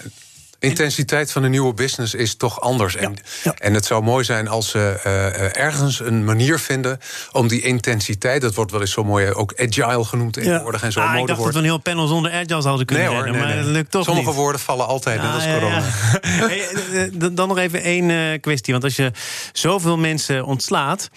intensiteit 0.60 1.32
van 1.32 1.42
een 1.42 1.50
nieuwe 1.50 1.74
business 1.74 2.14
is 2.14 2.34
toch 2.34 2.60
anders. 2.60 2.96
en, 2.96 3.16
en 3.58 3.74
het 3.74 3.84
zou 3.84 4.02
mooi 4.02 4.24
zijn 4.24 4.48
als 4.48 4.68
ze 4.68 5.00
uh, 5.06 5.56
ergens 5.56 6.00
een 6.00 6.24
manier 6.24 6.58
vinden 6.58 6.98
om 7.32 7.48
die 7.48 7.62
intensiteit, 7.62 8.42
dat 8.42 8.54
wordt 8.54 8.70
wel 8.70 8.80
eens 8.80 8.92
zo 8.92 9.04
mooi 9.04 9.32
ook 9.32 9.54
agile 9.56 10.04
genoemd 10.04 10.32
tegenwoordig 10.32 10.80
ja. 10.80 10.86
en 10.86 10.92
zo 10.92 11.00
ah, 11.00 11.18
Ik 11.18 11.26
dacht 11.26 11.42
dat 11.42 11.52
we 11.52 11.58
een 11.58 11.64
heel 11.64 11.78
panel 11.78 12.06
zonder 12.06 12.32
agile 12.32 12.60
zouden 12.60 12.86
kunnen 12.86 13.04
nee, 13.04 13.14
hoor, 13.14 13.30
maar 13.30 13.56
dat 13.56 13.64
lukt 13.64 13.90
toch 13.90 14.04
Sommige 14.04 14.32
woorden 14.32 14.60
vallen 14.60 14.86
altijd, 14.86 15.20
ah, 15.20 15.32
dat 15.32 15.42
is 15.42 15.52
corona. 15.52 15.82
hey, 16.48 17.10
dan 17.32 17.48
nog 17.48 17.58
even 17.58 17.82
één 17.82 18.40
kwestie, 18.40 18.72
want 18.72 18.84
als 18.84 18.96
je 18.96 19.10
zoveel 19.52 19.98
mensen 19.98 20.44
ontslaat, 20.44 21.10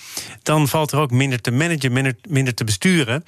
dan 0.44 0.68
valt 0.68 0.92
er 0.92 1.00
ook 1.00 1.12
minder 1.12 1.42
te 1.42 1.52
managen, 1.52 1.92
minder, 1.92 2.16
minder 2.30 2.54
te 2.54 2.64
besturen. 2.64 3.24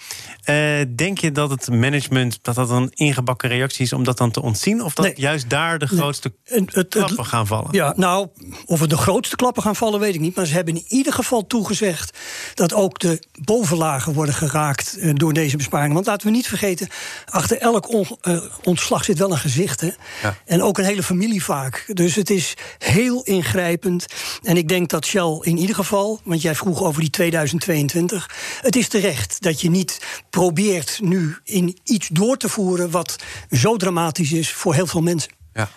denk 0.96 1.18
je 1.18 1.32
dat 1.32 1.50
het 1.50 1.70
management 1.70 2.40
dat 2.42 2.56
dat 2.56 2.70
een 2.70 2.92
ingebakken 2.94 3.50
reactie 3.50 3.86
is 3.86 3.94
om 3.94 4.04
dat 4.04 4.18
dan 4.18 4.32
te 4.32 4.42
ontzien, 4.42 4.84
of 4.84 4.94
dat 4.94 5.18
juist 5.18 5.50
daar 5.50 5.80
de 5.80 5.88
grootste 6.06 6.34
het, 6.44 6.88
klappen 6.88 7.26
gaan 7.26 7.48
vallen? 7.48 7.68
Ja, 7.72 7.94
nou, 7.96 8.28
of 8.66 8.80
het 8.80 8.90
de 8.90 8.98
grootste 8.98 9.36
klappen 9.36 9.64
gaan 9.64 9.76
vallen, 9.76 10.00
weet 10.00 10.16
ik 10.16 10.20
niet. 10.20 10.36
Maar 10.36 10.46
ze 10.46 10.54
hebben 10.54 10.76
in 10.76 10.84
ieder 10.88 11.14
geval 11.14 11.48
toegezegd 11.48 12.18
dat 12.54 12.74
ook 12.74 13.00
de 13.00 13.24
bovenlagen 13.44 14.14
worden 14.14 14.36
geraakt 14.36 14.96
uh, 14.98 15.12
door 15.16 15.34
deze 15.34 15.58
besparingen. 15.58 15.94
Want 15.94 16.06
laten 16.06 16.28
we 16.28 16.34
niet 16.34 16.48
vergeten, 16.48 16.88
achter 17.26 17.58
elk 17.58 17.94
on, 17.94 18.08
uh, 18.22 18.42
ontslag 18.64 19.04
zit 19.04 19.18
wel 19.18 19.32
een 19.32 19.38
gezicht. 19.38 19.82
Hè? 19.82 19.92
Ja. 20.22 20.38
En 20.46 20.62
ook 20.62 20.78
een 20.78 20.86
hele 20.86 21.04
familie 21.04 21.44
vaak. 21.44 21.86
Dus 21.94 22.16
het 22.16 22.30
is 22.30 22.54
heel 22.78 23.24
ingrijpend. 23.24 24.06
En 24.44 24.58
ik 24.58 24.68
denk 24.68 24.90
dat 24.90 25.06
Shell 25.06 25.40
in 25.42 25.58
ieder 25.58 25.76
geval, 25.76 26.20
want 26.24 26.42
jij 26.42 26.56
vroeg 26.56 26.84
over 26.84 27.02
die 27.02 27.10
2022. 27.10 28.30
Het 28.62 28.76
is 28.76 28.88
terecht 28.88 29.42
dat 29.42 29.62
je 29.62 29.70
niet 29.70 30.02
probeert 30.30 31.00
nu 31.02 31.38
in 31.44 31.78
iets 31.84 32.08
door 32.08 32.38
te 32.38 32.50
voeren 32.50 32.90
wat 32.90 33.16
zo 33.50 33.78
dramatisch 33.78 34.32
is 34.32 34.52
voor 34.52 34.74
heel 34.74 34.88
veel 34.88 35.02
mensen. 35.02 35.32
Ja, 35.54 35.70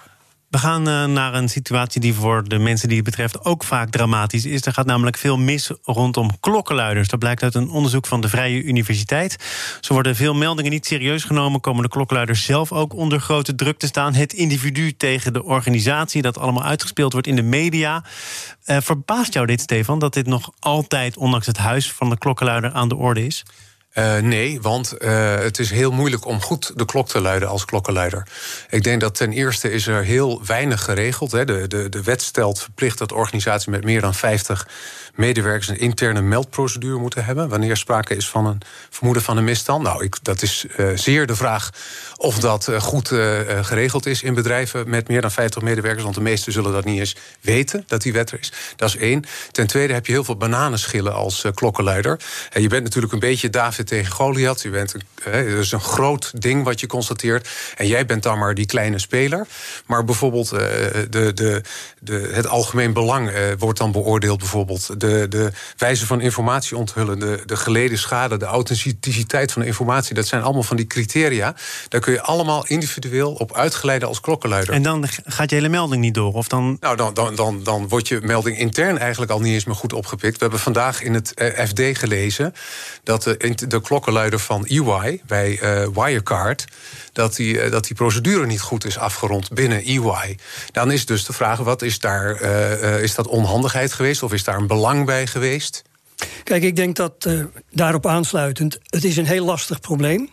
we 0.48 0.58
gaan 0.58 0.88
uh, 0.88 1.04
naar 1.04 1.34
een 1.34 1.48
situatie 1.48 2.00
die 2.00 2.14
voor 2.14 2.48
de 2.48 2.58
mensen 2.58 2.88
die 2.88 2.96
het 2.96 3.06
betreft 3.06 3.44
ook 3.44 3.64
vaak 3.64 3.90
dramatisch 3.90 4.44
is. 4.44 4.66
Er 4.66 4.72
gaat 4.72 4.86
namelijk 4.86 5.16
veel 5.16 5.38
mis 5.38 5.70
rondom 5.82 6.40
klokkenluiders. 6.40 7.08
Dat 7.08 7.18
blijkt 7.18 7.42
uit 7.42 7.54
een 7.54 7.70
onderzoek 7.70 8.06
van 8.06 8.20
de 8.20 8.28
Vrije 8.28 8.62
Universiteit. 8.62 9.36
Zo 9.80 9.92
worden 9.92 10.16
veel 10.16 10.34
meldingen 10.34 10.70
niet 10.70 10.86
serieus 10.86 11.24
genomen. 11.24 11.60
Komen 11.60 11.82
de 11.82 11.88
klokkenluiders 11.88 12.44
zelf 12.44 12.72
ook 12.72 12.94
onder 12.94 13.20
grote 13.20 13.54
druk 13.54 13.78
te 13.78 13.86
staan. 13.86 14.14
Het 14.14 14.32
individu 14.32 14.96
tegen 14.96 15.32
de 15.32 15.44
organisatie, 15.44 16.22
dat 16.22 16.38
allemaal 16.38 16.64
uitgespeeld 16.64 17.12
wordt 17.12 17.26
in 17.26 17.36
de 17.36 17.42
media. 17.42 18.04
Uh, 18.66 18.76
verbaast 18.80 19.32
jou 19.32 19.46
dit, 19.46 19.60
Stefan, 19.60 19.98
dat 19.98 20.14
dit 20.14 20.26
nog 20.26 20.50
altijd, 20.58 21.16
ondanks 21.16 21.46
het 21.46 21.56
huis 21.56 21.92
van 21.92 22.10
de 22.10 22.18
klokkenluider, 22.18 22.72
aan 22.72 22.88
de 22.88 22.96
orde 22.96 23.26
is? 23.26 23.44
Uh, 23.94 24.18
nee, 24.18 24.60
want 24.60 24.94
uh, 24.98 25.34
het 25.34 25.58
is 25.58 25.70
heel 25.70 25.90
moeilijk 25.90 26.26
om 26.26 26.40
goed 26.40 26.72
de 26.74 26.84
klok 26.84 27.08
te 27.08 27.20
luiden 27.20 27.48
als 27.48 27.64
klokkenluider. 27.64 28.28
Ik 28.70 28.82
denk 28.82 29.00
dat 29.00 29.14
ten 29.14 29.32
eerste 29.32 29.70
is 29.70 29.86
er 29.86 30.04
heel 30.04 30.42
weinig 30.46 30.84
geregeld. 30.84 31.32
Hè. 31.32 31.44
De, 31.44 31.66
de, 31.66 31.88
de 31.88 32.02
wet 32.02 32.22
stelt 32.22 32.60
verplicht 32.60 32.98
dat 32.98 33.12
organisaties 33.12 33.66
met 33.66 33.84
meer 33.84 34.00
dan 34.00 34.14
50 34.14 34.68
medewerkers 35.18 35.68
een 35.68 35.78
interne 35.78 36.20
meldprocedure 36.20 36.98
moeten 36.98 37.24
hebben. 37.24 37.48
wanneer 37.48 37.76
sprake 37.76 38.16
is 38.16 38.28
van 38.28 38.46
een 38.46 38.60
vermoeden 38.90 39.22
van 39.22 39.36
een 39.36 39.44
misstand. 39.44 39.82
Nou, 39.82 40.04
ik, 40.04 40.16
dat 40.22 40.42
is 40.42 40.66
uh, 40.76 40.88
zeer 40.94 41.26
de 41.26 41.36
vraag 41.36 41.70
of 42.16 42.38
dat 42.38 42.70
goed 42.78 43.08
geregeld 43.62 44.06
is 44.06 44.22
in 44.22 44.34
bedrijven 44.34 44.90
met 44.90 45.08
meer 45.08 45.20
dan 45.20 45.30
50 45.30 45.62
medewerkers. 45.62 46.02
Want 46.02 46.14
de 46.14 46.20
meesten 46.20 46.52
zullen 46.52 46.72
dat 46.72 46.84
niet 46.84 46.98
eens 46.98 47.16
weten 47.40 47.84
dat 47.86 48.02
die 48.02 48.12
wet 48.12 48.30
er 48.30 48.38
is. 48.38 48.52
Dat 48.76 48.88
is 48.88 48.96
één. 48.96 49.24
Ten 49.50 49.66
tweede 49.66 49.92
heb 49.92 50.06
je 50.06 50.12
heel 50.12 50.24
veel 50.24 50.36
bananenschillen 50.36 51.14
als 51.14 51.44
klokkenluider. 51.54 52.20
En 52.50 52.62
je 52.62 52.68
bent 52.68 52.82
natuurlijk 52.82 53.12
een 53.12 53.18
beetje 53.18 53.50
David 53.50 53.86
tegen 53.86 54.12
Goliath. 54.12 54.64
U 54.64 54.70
bent 54.70 54.94
een, 54.94 55.46
is 55.46 55.72
een 55.72 55.80
groot 55.80 56.42
ding 56.42 56.64
wat 56.64 56.80
je 56.80 56.86
constateert. 56.86 57.48
En 57.76 57.86
jij 57.86 58.06
bent 58.06 58.22
dan 58.22 58.38
maar 58.38 58.54
die 58.54 58.66
kleine 58.66 58.98
speler. 58.98 59.46
Maar 59.86 60.04
bijvoorbeeld 60.04 60.48
de, 60.48 61.06
de, 61.10 61.62
de, 62.00 62.30
het 62.32 62.46
algemeen 62.46 62.92
belang 62.92 63.30
wordt 63.58 63.78
dan 63.78 63.92
beoordeeld. 63.92 64.38
Bijvoorbeeld 64.38 65.00
de, 65.00 65.07
de 65.28 65.52
wijze 65.76 66.06
van 66.06 66.20
informatie 66.20 66.76
onthullen. 66.76 67.18
De, 67.18 67.42
de 67.46 67.56
geleden 67.56 67.98
schade, 67.98 68.36
de 68.36 68.44
authenticiteit 68.44 69.52
van 69.52 69.62
de 69.62 69.68
informatie. 69.68 70.14
Dat 70.14 70.26
zijn 70.26 70.42
allemaal 70.42 70.62
van 70.62 70.76
die 70.76 70.86
criteria. 70.86 71.54
Daar 71.88 72.00
kun 72.00 72.12
je 72.12 72.22
allemaal 72.22 72.66
individueel 72.66 73.32
op 73.32 73.56
uitgeleiden 73.56 74.08
als 74.08 74.20
klokkenluider. 74.20 74.74
En 74.74 74.82
dan 74.82 75.04
gaat 75.24 75.50
je 75.50 75.56
hele 75.56 75.68
melding 75.68 76.02
niet 76.02 76.14
door? 76.14 76.32
Of 76.32 76.48
dan... 76.48 76.76
Nou, 76.80 76.96
dan, 76.96 77.14
dan, 77.14 77.34
dan, 77.34 77.62
dan 77.62 77.88
wordt 77.88 78.08
je 78.08 78.20
melding 78.22 78.58
intern 78.58 78.98
eigenlijk 78.98 79.30
al 79.30 79.40
niet 79.40 79.52
eens 79.52 79.64
meer 79.64 79.74
goed 79.74 79.92
opgepikt. 79.92 80.34
We 80.34 80.42
hebben 80.42 80.60
vandaag 80.60 81.02
in 81.02 81.14
het 81.14 81.32
FD 81.68 81.80
gelezen 81.98 82.52
dat 83.02 83.22
de, 83.22 83.56
de 83.66 83.78
de 83.78 83.86
klokkenluider 83.86 84.38
van 84.38 84.66
EY 84.66 85.20
bij 85.26 85.60
uh, 85.62 85.86
Wirecard. 85.94 86.64
Dat 87.18 87.36
die, 87.36 87.64
uh, 87.64 87.70
dat 87.70 87.84
die 87.86 87.96
procedure 87.96 88.46
niet 88.46 88.60
goed 88.60 88.84
is 88.84 88.98
afgerond 88.98 89.52
binnen 89.52 89.84
EY. 89.84 90.38
Dan 90.72 90.90
is 90.90 91.06
dus 91.06 91.24
de 91.24 91.32
vraag: 91.32 91.58
wat 91.58 91.82
is 91.82 91.98
daar? 91.98 92.42
Uh, 92.42 93.02
is 93.02 93.14
dat 93.14 93.26
onhandigheid 93.26 93.92
geweest 93.92 94.22
of 94.22 94.32
is 94.32 94.44
daar 94.44 94.56
een 94.56 94.66
belang 94.66 95.06
bij 95.06 95.26
geweest? 95.26 95.82
Kijk, 96.44 96.62
ik 96.62 96.76
denk 96.76 96.96
dat 96.96 97.28
daarop 97.70 98.06
aansluitend. 98.06 98.78
Het 98.86 99.04
is 99.04 99.16
een 99.16 99.26
heel 99.26 99.44
lastig 99.44 99.80
probleem. 99.80 100.30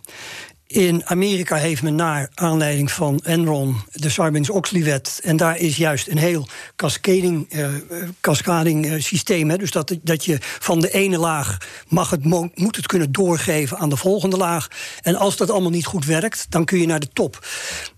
In 0.67 1.05
Amerika 1.05 1.55
heeft 1.55 1.81
men 1.81 1.95
naar 1.95 2.29
aanleiding 2.33 2.91
van 2.91 3.19
Enron 3.23 3.81
de 3.91 4.09
Sarbanes-Oxley-wet. 4.09 5.19
En 5.23 5.37
daar 5.37 5.57
is 5.57 5.77
juist 5.77 6.07
een 6.07 6.17
heel 6.17 6.47
cascading, 6.75 7.53
uh, 7.53 7.67
cascading 8.21 8.85
uh, 8.85 9.01
systeem. 9.01 9.49
Hè. 9.49 9.57
Dus 9.57 9.71
dat, 9.71 9.97
dat 10.01 10.25
je 10.25 10.37
van 10.39 10.79
de 10.79 10.91
ene 10.91 11.17
laag 11.17 11.57
mag 11.87 12.09
het, 12.09 12.23
moet 12.55 12.75
het 12.75 12.85
kunnen 12.85 13.11
doorgeven 13.11 13.77
aan 13.77 13.89
de 13.89 13.97
volgende 13.97 14.37
laag. 14.37 14.67
En 15.01 15.15
als 15.15 15.37
dat 15.37 15.49
allemaal 15.49 15.69
niet 15.69 15.85
goed 15.85 16.05
werkt, 16.05 16.45
dan 16.49 16.65
kun 16.65 16.79
je 16.79 16.85
naar 16.85 16.99
de 16.99 17.09
top. 17.13 17.47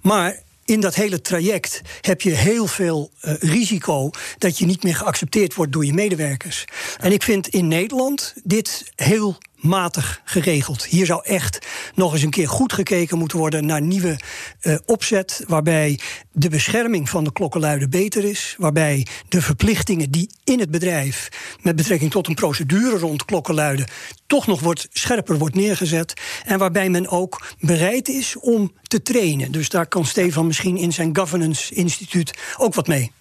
Maar 0.01 0.39
in 0.65 0.81
dat 0.81 0.95
hele 0.95 1.21
traject 1.21 1.81
heb 2.01 2.21
je 2.21 2.31
heel 2.31 2.67
veel 2.67 3.11
risico 3.39 4.09
dat 4.37 4.57
je 4.57 4.65
niet 4.65 4.83
meer 4.83 4.95
geaccepteerd 4.95 5.53
wordt 5.53 5.71
door 5.71 5.85
je 5.85 5.93
medewerkers. 5.93 6.65
En 6.99 7.11
ik 7.11 7.23
vind 7.23 7.47
in 7.47 7.67
Nederland 7.67 8.33
dit 8.43 8.91
heel 8.95 9.37
matig 9.57 10.21
geregeld. 10.23 10.85
Hier 10.85 11.05
zou 11.05 11.21
echt 11.23 11.67
nog 11.95 12.13
eens 12.13 12.21
een 12.21 12.29
keer 12.29 12.49
goed 12.49 12.73
gekeken 12.73 13.17
moeten 13.17 13.37
worden 13.37 13.65
naar 13.65 13.81
nieuwe 13.81 14.19
uh, 14.61 14.75
opzet, 14.85 15.43
waarbij 15.47 15.99
de 16.31 16.49
bescherming 16.49 17.09
van 17.09 17.23
de 17.23 17.31
klokkenluider 17.31 17.89
beter 17.89 18.23
is, 18.23 18.55
waarbij 18.57 19.07
de 19.29 19.41
verplichtingen 19.41 20.11
die 20.11 20.29
in 20.43 20.59
het 20.59 20.71
bedrijf 20.71 21.29
met 21.61 21.75
betrekking 21.75 22.11
tot 22.11 22.27
een 22.27 22.35
procedure 22.35 22.97
rond 22.97 23.25
klokkenluiden 23.25 23.87
toch 24.27 24.47
nog 24.47 24.59
wordt, 24.59 24.87
scherper 24.91 25.37
wordt 25.37 25.55
neergezet 25.55 26.13
en 26.45 26.59
waarbij 26.59 26.89
men 26.89 27.07
ook 27.07 27.47
bereid 27.59 28.07
is 28.07 28.35
om 28.39 28.71
te 28.81 29.01
trainen. 29.01 29.51
Dus 29.51 29.69
daar 29.69 29.87
kan 29.87 30.05
Stefan 30.05 30.47
misschien 30.47 30.77
in 30.77 30.93
zijn 30.93 31.15
governance 31.15 31.73
instituut 31.73 32.37
ook 32.57 32.73
wat 32.73 32.87
mee. 32.87 33.11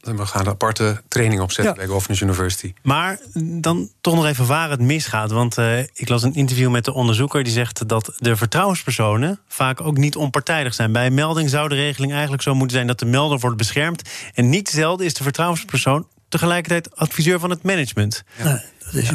We 0.00 0.26
gaan 0.26 0.40
een 0.40 0.48
aparte 0.52 1.02
training 1.08 1.40
opzetten 1.40 1.74
bij 1.74 1.86
Governors 1.86 2.20
University. 2.20 2.72
Maar 2.82 3.18
dan 3.42 3.90
toch 4.00 4.14
nog 4.14 4.26
even 4.26 4.46
waar 4.46 4.70
het 4.70 4.80
misgaat. 4.80 5.30
Want 5.30 5.58
uh, 5.58 5.78
ik 5.78 6.08
las 6.08 6.22
een 6.22 6.34
interview 6.34 6.70
met 6.70 6.84
de 6.84 6.92
onderzoeker 6.92 7.44
die 7.44 7.52
zegt 7.52 7.88
dat 7.88 8.12
de 8.18 8.36
vertrouwenspersonen 8.36 9.40
vaak 9.48 9.80
ook 9.80 9.96
niet 9.96 10.16
onpartijdig 10.16 10.74
zijn. 10.74 10.92
Bij 10.92 11.10
melding 11.10 11.50
zou 11.50 11.68
de 11.68 11.74
regeling 11.74 12.12
eigenlijk 12.12 12.42
zo 12.42 12.54
moeten 12.54 12.76
zijn 12.76 12.86
dat 12.86 12.98
de 12.98 13.06
melder 13.06 13.38
wordt 13.38 13.56
beschermd. 13.56 14.10
En 14.34 14.48
niet 14.48 14.68
zelden 14.68 15.06
is 15.06 15.14
de 15.14 15.22
vertrouwenspersoon 15.22 16.06
tegelijkertijd 16.30 16.96
adviseur 16.96 17.38
van 17.38 17.50
het 17.50 17.62
management. 17.62 18.22
Ja. 18.42 18.62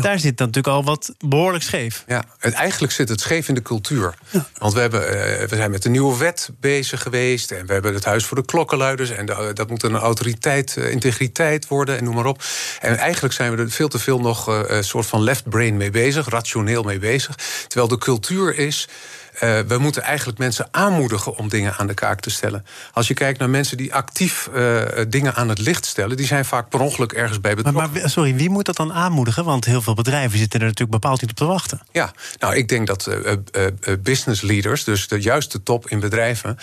Daar 0.01 0.19
zit 0.19 0.39
natuurlijk 0.39 0.67
al 0.67 0.83
wat 0.83 1.13
behoorlijk 1.25 1.63
scheef. 1.63 2.03
Ja, 2.07 2.23
eigenlijk 2.39 2.93
zit 2.93 3.09
het 3.09 3.19
scheef 3.19 3.47
in 3.47 3.53
de 3.53 3.61
cultuur. 3.61 4.13
Want 4.57 4.73
we, 4.73 4.79
hebben, 4.79 5.01
uh, 5.01 5.13
we 5.47 5.55
zijn 5.55 5.71
met 5.71 5.85
een 5.85 5.91
nieuwe 5.91 6.17
wet 6.17 6.49
bezig 6.59 7.01
geweest. 7.01 7.51
En 7.51 7.65
we 7.65 7.73
hebben 7.73 7.93
het 7.93 8.05
Huis 8.05 8.25
voor 8.25 8.37
de 8.37 8.45
Klokkenluiders. 8.45 9.09
En 9.09 9.25
dat 9.53 9.69
moet 9.69 9.83
een 9.83 9.95
autoriteit, 9.95 10.75
uh, 10.77 10.91
integriteit 10.91 11.67
worden 11.67 11.97
en 11.97 12.03
noem 12.03 12.15
maar 12.15 12.25
op. 12.25 12.43
En 12.79 12.97
eigenlijk 12.97 13.33
zijn 13.33 13.55
we 13.55 13.61
er 13.61 13.71
veel 13.71 13.87
te 13.87 13.99
veel 13.99 14.19
nog 14.19 14.49
uh, 14.49 14.59
een 14.65 14.83
soort 14.83 15.05
van 15.05 15.21
left 15.21 15.49
brain 15.49 15.77
mee 15.77 15.91
bezig, 15.91 16.29
rationeel 16.29 16.83
mee 16.83 16.99
bezig. 16.99 17.35
Terwijl 17.67 17.87
de 17.87 17.97
cultuur 17.97 18.57
is. 18.57 18.87
Uh, 19.35 19.59
we 19.59 19.77
moeten 19.77 20.01
eigenlijk 20.01 20.37
mensen 20.37 20.67
aanmoedigen 20.71 21.37
om 21.37 21.49
dingen 21.49 21.75
aan 21.77 21.87
de 21.87 21.93
kaak 21.93 22.19
te 22.19 22.29
stellen. 22.29 22.65
Als 22.93 23.07
je 23.07 23.13
kijkt 23.13 23.39
naar 23.39 23.49
mensen 23.49 23.77
die 23.77 23.93
actief 23.93 24.49
uh, 24.55 24.81
dingen 25.07 25.35
aan 25.35 25.49
het 25.49 25.59
licht 25.59 25.85
stellen, 25.85 26.17
die 26.17 26.25
zijn 26.25 26.45
vaak 26.45 26.69
per 26.69 26.79
ongeluk 26.79 27.11
ergens 27.11 27.41
bij 27.41 27.55
betrokken. 27.55 27.91
Maar, 27.91 28.01
maar, 28.01 28.09
sorry, 28.09 28.35
wie 28.35 28.49
moet 28.49 28.65
dat 28.65 28.75
dan 28.75 28.93
aanmoedigen? 28.93 29.45
Want 29.45 29.65
heel 29.65 29.81
veel 29.81 29.93
bedrijven 29.93 30.37
zitten 30.37 30.59
er 30.59 30.65
natuurlijk 30.65 31.01
bepaald 31.01 31.21
niet 31.21 31.29
op 31.29 31.35
te 31.35 31.45
wachten. 31.45 31.81
Ja, 31.91 32.13
nou, 32.39 32.55
ik 32.55 32.67
denk 32.67 32.87
dat 32.87 33.07
uh, 33.07 33.95
business 33.99 34.41
leaders, 34.41 34.83
dus 34.83 35.07
de 35.07 35.21
juiste 35.21 35.63
top 35.63 35.89
in 35.89 35.99
bedrijven, 35.99 36.57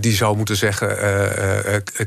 die 0.00 0.14
zou 0.14 0.36
moeten 0.36 0.56
zeggen: 0.56 0.88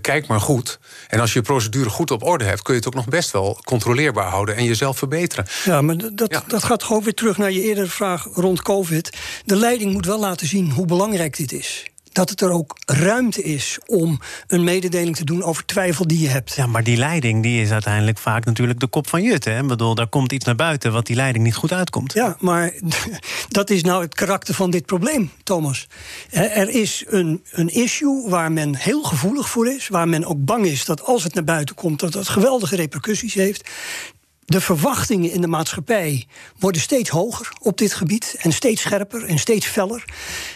kijk 0.02 0.28
maar 0.28 0.42
goed. 0.42 0.80
En 1.08 1.20
als 1.20 1.34
je 1.34 1.40
je 1.40 1.46
procedure 1.46 1.90
goed 1.90 2.12
op 2.12 2.24
orde 2.24 2.44
hebt, 2.44 2.62
kun 2.62 2.74
je 2.74 2.80
het 2.80 2.88
ook 2.88 2.96
nog 2.96 3.08
best 3.08 3.32
wel 3.32 3.60
controleerbaar 3.64 4.30
houden 4.30 4.56
en 4.56 4.64
jezelf 4.64 4.98
verbeteren. 4.98 5.46
Ja, 5.64 5.82
maar 5.82 5.96
dat, 5.98 6.32
ja. 6.32 6.44
dat 6.48 6.64
gaat 6.64 6.84
gewoon 6.84 7.04
weer 7.04 7.14
terug 7.14 7.38
naar 7.38 7.52
je 7.52 7.62
eerdere 7.62 7.88
vraag 7.88 8.28
rond 8.34 8.62
COVID. 8.62 9.18
De 9.46 9.56
leiding 9.56 9.94
moet 9.94 10.01
moet 10.02 10.10
wel 10.10 10.30
laten 10.30 10.48
zien 10.48 10.72
hoe 10.72 10.86
belangrijk 10.86 11.38
dit 11.38 11.52
is 11.52 11.86
dat 12.12 12.30
het 12.30 12.42
er 12.42 12.50
ook 12.50 12.78
ruimte 12.86 13.44
is 13.44 13.80
om 13.86 14.20
een 14.48 14.64
mededeling 14.64 15.16
te 15.16 15.24
doen 15.24 15.44
over 15.44 15.66
twijfel 15.66 16.08
die 16.08 16.20
je 16.20 16.28
hebt. 16.28 16.56
Ja, 16.56 16.66
maar 16.66 16.84
die 16.84 16.98
leiding 16.98 17.44
die 17.44 17.62
is 17.62 17.72
uiteindelijk 17.72 18.18
vaak 18.18 18.46
natuurlijk 18.46 18.80
de 18.80 18.88
kop 18.88 19.08
van 19.08 19.24
Jut. 19.24 19.46
Hè? 19.46 19.62
Ik 19.62 19.68
bedoel, 19.68 19.96
daar 19.96 20.08
komt 20.08 20.32
iets 20.32 20.46
naar 20.46 20.56
buiten 20.56 20.92
wat 20.92 21.06
die 21.06 21.16
leiding 21.16 21.44
niet 21.44 21.56
goed 21.56 21.72
uitkomt. 21.72 22.14
Ja, 22.14 22.36
maar 22.40 22.74
dat 23.50 23.70
is 23.70 23.84
nou 23.84 24.02
het 24.02 24.16
karakter 24.16 24.54
van 24.54 24.72
dit 24.72 24.86
probleem, 24.86 25.32
Thomas. 25.44 25.88
Er 26.30 26.70
is 26.70 27.04
een, 27.08 27.44
een 27.52 27.70
issue 27.70 28.30
waar 28.30 28.52
men 28.52 28.76
heel 28.76 29.04
gevoelig 29.04 29.50
voor 29.50 29.68
is, 29.68 29.88
waar 29.88 30.08
men 30.08 30.26
ook 30.26 30.46
bang 30.46 30.66
is 30.66 30.86
dat 30.86 31.04
als 31.04 31.24
het 31.24 31.34
naar 31.34 31.44
buiten 31.44 31.76
komt, 31.76 32.00
dat 32.00 32.12
dat 32.12 32.30
geweldige 32.30 32.76
repercussies 32.76 33.34
heeft 33.34 33.70
de 34.52 34.62
verwachtingen 34.62 35.32
in 35.32 35.42
de 35.42 35.48
maatschappij 35.48 36.26
worden 36.60 36.82
steeds 36.82 37.10
hoger 37.10 37.54
op 37.62 37.78
dit 37.78 37.94
gebied. 37.94 38.36
En 38.40 38.52
steeds 38.52 38.82
scherper 38.82 39.26
en 39.26 39.40
steeds 39.40 39.68
feller. 39.68 40.06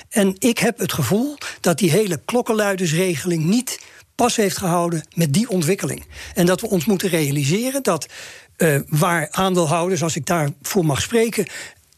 En 0.09 0.35
ik 0.39 0.57
heb 0.57 0.77
het 0.77 0.93
gevoel 0.93 1.37
dat 1.61 1.77
die 1.77 1.91
hele 1.91 2.21
klokkenluidersregeling 2.25 3.43
niet 3.43 3.79
pas 4.15 4.35
heeft 4.35 4.57
gehouden 4.57 5.07
met 5.13 5.33
die 5.33 5.49
ontwikkeling. 5.49 6.05
En 6.33 6.45
dat 6.45 6.61
we 6.61 6.69
ons 6.69 6.85
moeten 6.85 7.09
realiseren 7.09 7.83
dat 7.83 8.05
uh, 8.57 8.79
waar 8.87 9.27
aandeelhouders, 9.31 10.03
als 10.03 10.15
ik 10.15 10.25
daarvoor 10.25 10.85
mag 10.85 11.01
spreken, 11.01 11.47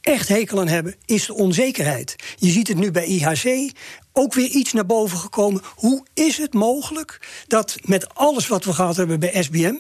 echt 0.02 0.28
hekel 0.28 0.60
aan 0.60 0.68
hebben, 0.68 0.96
is 1.06 1.26
de 1.26 1.34
onzekerheid. 1.34 2.16
Je 2.36 2.50
ziet 2.50 2.68
het 2.68 2.78
nu 2.78 2.92
bij 2.92 3.06
IHC 3.06 3.72
ook 4.14 4.34
weer 4.34 4.50
iets 4.50 4.74
naar 4.74 4.86
boven 4.86 5.18
gekomen. 5.18 5.62
Hoe 5.76 6.06
is 6.14 6.38
het 6.38 6.54
mogelijk 6.54 7.20
dat 7.48 7.76
met 7.82 8.16
alles 8.16 8.48
wat 8.48 8.66
we 8.66 8.74
gehad 8.74 8.96
hebben 8.96 9.20
bij 9.20 9.44
SBM 9.44 9.76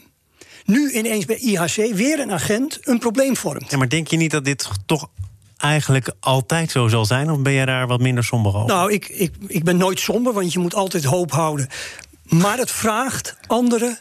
nu 0.67 0.91
ineens 0.91 1.25
bij 1.25 1.36
IHC 1.36 1.95
weer 1.95 2.19
een 2.19 2.32
agent 2.32 2.80
een 2.82 2.99
probleem 2.99 3.36
vormt. 3.36 3.71
Ja, 3.71 3.77
maar 3.77 3.89
denk 3.89 4.08
je 4.08 4.17
niet 4.17 4.32
dat 4.32 4.45
dit 4.45 4.69
toch 4.86 5.10
eigenlijk 5.58 6.12
altijd 6.19 6.71
zo 6.71 6.88
zal 6.88 7.06
zijn? 7.06 7.32
Of 7.32 7.39
ben 7.39 7.53
jij 7.53 7.65
daar 7.65 7.88
wat 7.88 7.99
minder 7.99 8.23
somber 8.23 8.56
over? 8.56 8.67
Nou, 8.67 8.91
ik, 8.91 9.10
ik, 9.10 9.34
ik 9.47 9.63
ben 9.63 9.77
nooit 9.77 9.99
somber, 9.99 10.34
want 10.34 10.53
je 10.53 10.60
moet 10.60 10.75
altijd 10.75 11.03
hoop 11.03 11.32
houden. 11.32 11.67
Maar 12.23 12.58
het 12.58 12.71
vraagt 12.71 13.38
andere 13.47 13.97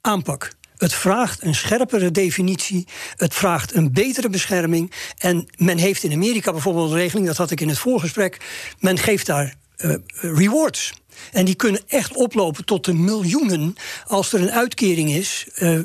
aanpak. 0.00 0.52
Het 0.76 0.94
vraagt 0.94 1.42
een 1.42 1.54
scherpere 1.54 2.10
definitie. 2.10 2.86
Het 3.16 3.34
vraagt 3.34 3.74
een 3.74 3.92
betere 3.92 4.28
bescherming. 4.28 4.92
En 5.18 5.46
men 5.56 5.78
heeft 5.78 6.02
in 6.02 6.12
Amerika 6.12 6.52
bijvoorbeeld 6.52 6.90
een 6.90 6.96
regeling, 6.96 7.26
dat 7.26 7.36
had 7.36 7.50
ik 7.50 7.60
in 7.60 7.68
het 7.68 7.78
voorgesprek. 7.78 8.40
Men 8.78 8.98
geeft 8.98 9.26
daar 9.26 9.54
uh, 9.76 9.94
rewards. 10.12 10.92
En 11.32 11.44
die 11.44 11.54
kunnen 11.54 11.80
echt 11.86 12.14
oplopen 12.14 12.64
tot 12.64 12.84
de 12.84 12.94
miljoenen. 12.94 13.74
Als 14.06 14.32
er 14.32 14.40
een 14.40 14.50
uitkering 14.50 15.10
is, 15.10 15.46
uh, 15.58 15.80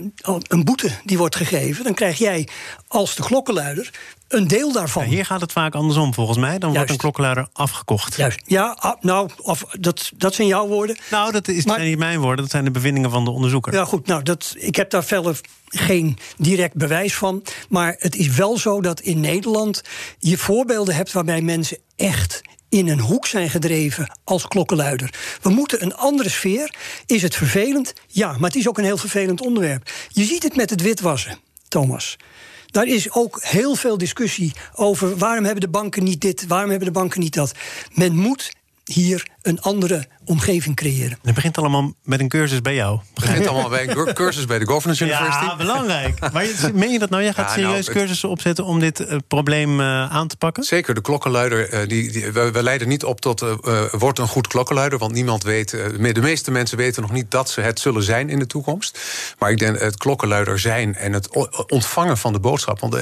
een 0.47 0.63
boete 0.63 0.91
die 1.03 1.17
wordt 1.17 1.35
gegeven, 1.35 1.83
dan 1.83 1.93
krijg 1.93 2.17
jij 2.17 2.47
als 2.87 3.15
de 3.15 3.23
klokkenluider 3.23 3.91
een 4.27 4.47
deel 4.47 4.71
daarvan. 4.71 5.03
Ja, 5.03 5.09
hier 5.09 5.25
gaat 5.25 5.41
het 5.41 5.51
vaak 5.51 5.75
andersom 5.75 6.13
volgens 6.13 6.37
mij. 6.37 6.49
Dan 6.49 6.59
Juist. 6.59 6.75
wordt 6.75 6.91
een 6.91 6.97
klokkenluider 6.97 7.47
afgekocht. 7.53 8.15
Juist. 8.15 8.41
Ja, 8.45 8.77
ah, 8.79 9.01
nou, 9.01 9.29
of, 9.41 9.65
dat, 9.79 10.11
dat 10.15 10.35
zijn 10.35 10.47
jouw 10.47 10.67
woorden. 10.67 10.97
Nou, 11.11 11.31
dat 11.31 11.47
is, 11.47 11.65
maar, 11.65 11.75
zijn 11.75 11.87
niet 11.87 11.97
mijn 11.97 12.19
woorden. 12.19 12.41
Dat 12.41 12.51
zijn 12.51 12.63
de 12.63 12.71
bevindingen 12.71 13.11
van 13.11 13.23
de 13.23 13.31
onderzoeker. 13.31 13.73
Ja, 13.73 13.85
goed. 13.85 14.07
Nou, 14.07 14.23
dat, 14.23 14.55
ik 14.57 14.75
heb 14.75 14.89
daar 14.89 15.03
verder 15.03 15.39
geen 15.67 16.17
direct 16.37 16.75
bewijs 16.75 17.15
van. 17.15 17.43
Maar 17.69 17.95
het 17.99 18.15
is 18.15 18.27
wel 18.27 18.57
zo 18.57 18.81
dat 18.81 18.99
in 18.99 19.19
Nederland 19.19 19.81
je 20.19 20.37
voorbeelden 20.37 20.95
hebt 20.95 21.11
waarbij 21.11 21.41
mensen 21.41 21.77
echt 21.95 22.41
in 22.77 22.87
een 22.87 22.99
hoek 22.99 23.27
zijn 23.27 23.49
gedreven 23.49 24.17
als 24.23 24.47
klokkenluider. 24.47 25.37
We 25.41 25.49
moeten 25.49 25.83
een 25.83 25.95
andere 25.95 26.29
sfeer. 26.29 26.75
Is 27.05 27.21
het 27.21 27.35
vervelend? 27.35 27.93
Ja, 28.07 28.31
maar 28.31 28.49
het 28.49 28.55
is 28.55 28.67
ook 28.67 28.77
een 28.77 28.83
heel 28.83 28.97
vervelend 28.97 29.41
onderwerp. 29.41 29.91
Je 30.07 30.23
ziet 30.23 30.43
het 30.43 30.55
met 30.55 30.69
het 30.69 30.81
witwassen, 30.81 31.39
Thomas. 31.67 32.17
Daar 32.65 32.87
is 32.87 33.11
ook 33.11 33.39
heel 33.43 33.75
veel 33.75 33.97
discussie 33.97 34.53
over 34.73 35.17
waarom 35.17 35.43
hebben 35.43 35.61
de 35.61 35.69
banken 35.69 36.03
niet 36.03 36.21
dit, 36.21 36.47
waarom 36.47 36.69
hebben 36.69 36.87
de 36.87 36.99
banken 36.99 37.19
niet 37.19 37.33
dat. 37.33 37.51
Men 37.93 38.15
moet 38.15 38.51
hier 38.83 39.27
een 39.41 39.61
andere 39.61 40.07
omgeving 40.27 40.75
creëren. 40.75 41.17
Het 41.23 41.35
begint 41.35 41.57
allemaal 41.57 41.93
met 42.03 42.19
een 42.19 42.27
cursus 42.27 42.61
bij 42.61 42.75
jou. 42.75 42.99
Het 43.13 43.23
begint 43.23 43.47
allemaal 43.47 43.69
bij 43.69 43.87
een 43.87 44.13
cursus 44.13 44.45
bij 44.45 44.59
de 44.59 44.65
Governance 44.65 45.03
University. 45.03 45.45
Ja, 45.45 45.55
belangrijk. 45.55 46.19
Maar 46.33 46.45
meen 46.73 46.91
je 46.91 46.99
dat 46.99 47.09
nou? 47.09 47.23
Jij 47.23 47.33
gaat 47.33 47.55
ja, 47.55 47.61
nou, 47.61 47.67
serieus 47.67 47.89
cursussen 47.89 48.29
opzetten 48.29 48.65
om 48.65 48.79
dit 48.79 48.99
uh, 48.99 49.17
probleem 49.27 49.79
uh, 49.79 50.11
aan 50.11 50.27
te 50.27 50.37
pakken? 50.37 50.63
Zeker, 50.63 50.93
de 50.93 51.01
klokkenluider. 51.01 51.73
Uh, 51.73 51.87
die, 51.87 52.11
die, 52.11 52.31
we, 52.31 52.51
we, 52.51 52.63
leiden 52.63 52.87
niet 52.87 53.03
op 53.03 53.21
tot 53.21 53.45
wordt 53.91 54.19
een 54.19 54.27
goed 54.27 54.47
klokkenluider. 54.47 54.99
Want 54.99 55.13
niemand 55.13 55.43
weet, 55.43 55.69
de 55.69 56.21
meeste 56.21 56.51
mensen 56.51 56.77
weten 56.77 57.01
nog 57.01 57.11
niet 57.11 57.31
dat 57.31 57.49
ze 57.49 57.61
het 57.61 57.79
zullen 57.79 58.03
zijn 58.03 58.29
in 58.29 58.39
de 58.39 58.47
toekomst. 58.47 58.99
Maar 59.39 59.51
ik 59.51 59.57
denk 59.57 59.79
het 59.79 59.97
klokkenluider 59.97 60.59
zijn 60.59 60.95
en 60.95 61.13
het 61.13 61.29
ontvangen 61.67 62.17
van 62.17 62.33
de 62.33 62.39
boodschap. 62.39 62.79
Want 62.79 62.95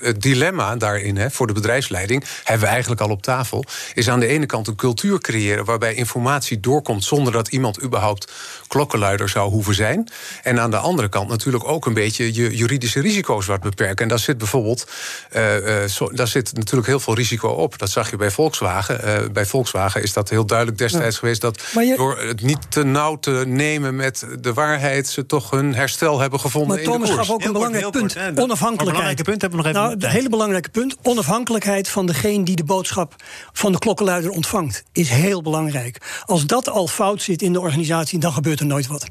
het 0.00 0.22
dilemma 0.22 0.76
daarin 0.76 1.16
hè, 1.16 1.30
voor 1.30 1.46
de 1.46 1.52
bedrijfsleiding 1.52 2.24
hebben 2.44 2.64
we 2.64 2.72
eigenlijk 2.72 3.00
al 3.00 3.10
op 3.10 3.22
tafel. 3.22 3.64
Is 3.94 4.08
aan 4.08 4.20
de 4.20 4.26
ene 4.26 4.46
kant 4.46 4.66
een 4.66 4.76
cultuur 4.76 5.20
creëren 5.20 5.64
waarbij 5.64 5.94
informatie 5.94 6.60
doorkomt 6.64 7.04
zonder 7.04 7.32
dat 7.32 7.48
iemand 7.48 7.82
überhaupt 7.82 8.32
klokkenluider 8.66 9.28
zou 9.28 9.50
hoeven 9.50 9.74
zijn. 9.74 10.08
En 10.42 10.60
aan 10.60 10.70
de 10.70 10.76
andere 10.76 11.08
kant 11.08 11.28
natuurlijk 11.28 11.68
ook 11.68 11.86
een 11.86 11.94
beetje 11.94 12.34
je 12.34 12.56
juridische 12.56 13.00
risico's 13.00 13.46
wat 13.46 13.60
beperken. 13.60 14.02
En 14.02 14.08
daar 14.08 14.18
zit 14.18 14.38
bijvoorbeeld 14.38 14.86
uh, 15.36 15.84
zo, 15.84 16.10
daar 16.12 16.28
zit 16.28 16.52
natuurlijk 16.56 16.86
heel 16.86 17.00
veel 17.00 17.14
risico 17.14 17.48
op. 17.48 17.78
Dat 17.78 17.90
zag 17.90 18.10
je 18.10 18.16
bij 18.16 18.30
Volkswagen. 18.30 19.32
bij 19.32 19.46
Volkswagen 19.46 20.02
is 20.02 20.12
dat 20.12 20.28
heel 20.28 20.46
duidelijk 20.46 20.78
destijds 20.78 21.18
geweest 21.18 21.40
dat 21.40 21.62
door 21.96 22.18
het 22.18 22.42
niet 22.42 22.70
te 22.70 22.84
nauw 22.84 23.18
te 23.18 23.44
nemen 23.46 23.96
met 23.96 24.26
de 24.40 24.52
waarheid 24.52 25.06
ze 25.06 25.26
toch 25.26 25.50
hun 25.50 25.74
herstel 25.74 26.20
hebben 26.20 26.40
gevonden. 26.40 26.76
Maar 26.76 26.84
Thomas 26.84 27.10
gaf 27.10 27.30
ook 27.30 27.44
een 27.44 27.52
belangrijk 27.52 27.90
punt: 27.90 28.16
onafhankelijkheid. 28.34 29.22
punt 29.22 29.40
hebben 29.40 29.60
we 29.60 29.64
nog 29.64 29.74
even. 29.74 29.88
Nou, 29.88 29.94
een 29.98 30.10
hele 30.10 30.28
belangrijke 30.28 30.70
punt: 30.70 30.96
onafhankelijkheid 31.02 31.88
van 31.88 32.06
degene 32.06 32.44
die 32.44 32.56
de 32.56 32.64
boodschap 32.64 33.14
van 33.52 33.72
de 33.72 33.78
klokkenluider 33.78 34.30
ontvangt, 34.30 34.84
is 34.92 35.08
heel 35.08 35.42
belangrijk. 35.42 36.22
Als 36.24 36.46
dat 36.54 36.70
al 36.70 36.86
fout 36.86 37.22
zit 37.22 37.42
in 37.42 37.52
de 37.52 37.60
organisatie, 37.60 38.18
dan 38.18 38.32
gebeurt 38.32 38.60
er 38.60 38.66
nooit 38.66 38.86
wat. 38.86 39.06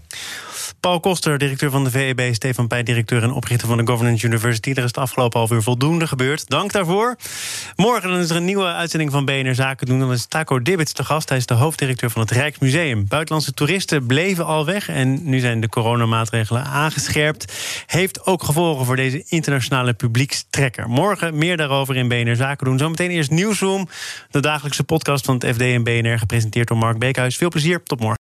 Paul 0.84 1.00
Koster, 1.00 1.38
directeur 1.38 1.72
van 1.72 1.84
de 1.84 1.90
VEB, 1.90 2.34
Stefan 2.34 2.68
Pij, 2.68 2.84
directeur 2.84 3.24
en 3.24 3.32
oprichter 3.32 3.68
van 3.68 3.78
de 3.78 3.88
Governance 3.88 4.26
University. 4.26 4.70
Er 4.70 4.78
is 4.78 4.84
het 4.84 4.98
afgelopen 4.98 5.40
half 5.40 5.52
uur 5.52 5.62
voldoende 5.62 6.08
gebeurd. 6.08 6.50
Dank 6.50 6.72
daarvoor. 6.72 7.16
Morgen 7.76 8.10
dan 8.10 8.20
is 8.20 8.30
er 8.30 8.36
een 8.36 8.46
nieuwe 8.46 8.66
uitzending 8.66 9.12
van 9.12 9.26
BNR 9.26 9.56
Zaken 9.56 9.88
doen. 9.88 10.00
Dan 10.00 10.12
is 10.12 10.26
Taco 10.26 10.62
Dibbits 10.62 10.92
te 10.94 11.04
gast. 11.04 11.30
Hij 11.30 11.38
is 11.38 11.46
de 11.46 11.54
hoofddirecteur 11.54 12.10
van 12.10 12.22
het 12.22 12.32
Rijksmuseum. 12.32 13.08
Buitenlandse 13.08 13.54
toeristen 13.54 14.06
bleven 14.06 14.46
al 14.46 14.66
weg 14.66 14.90
en 14.90 15.30
nu 15.30 15.40
zijn 15.40 15.60
de 15.60 15.70
coronamaatregelen 15.70 16.64
aangescherpt. 16.64 17.54
Heeft 17.86 18.26
ook 18.26 18.44
gevolgen 18.44 18.86
voor 18.86 18.96
deze 18.96 19.24
internationale 19.28 19.94
publiekstrekker. 19.94 20.90
Morgen 20.90 21.38
meer 21.38 21.58
daarover 21.58 21.96
in 21.96 22.08
BNR 22.08 22.36
Zaken 22.36 22.66
doen. 22.66 22.78
Zometeen 22.78 23.10
eerst 23.10 23.32
Nieuwsroom, 23.32 23.88
de 24.30 24.40
dagelijkse 24.40 24.84
podcast 24.84 25.26
van 25.26 25.36
het 25.36 25.56
FD 25.56 25.62
en 25.62 25.84
BNR, 25.84 26.20
gepresenteerd 26.20 26.68
door 26.68 26.78
Mark 26.78 27.00
Beekhuis. 27.00 27.38
Veel 27.38 27.50
plezier, 27.50 27.84
tot 27.84 28.00
morgen. 28.00 28.23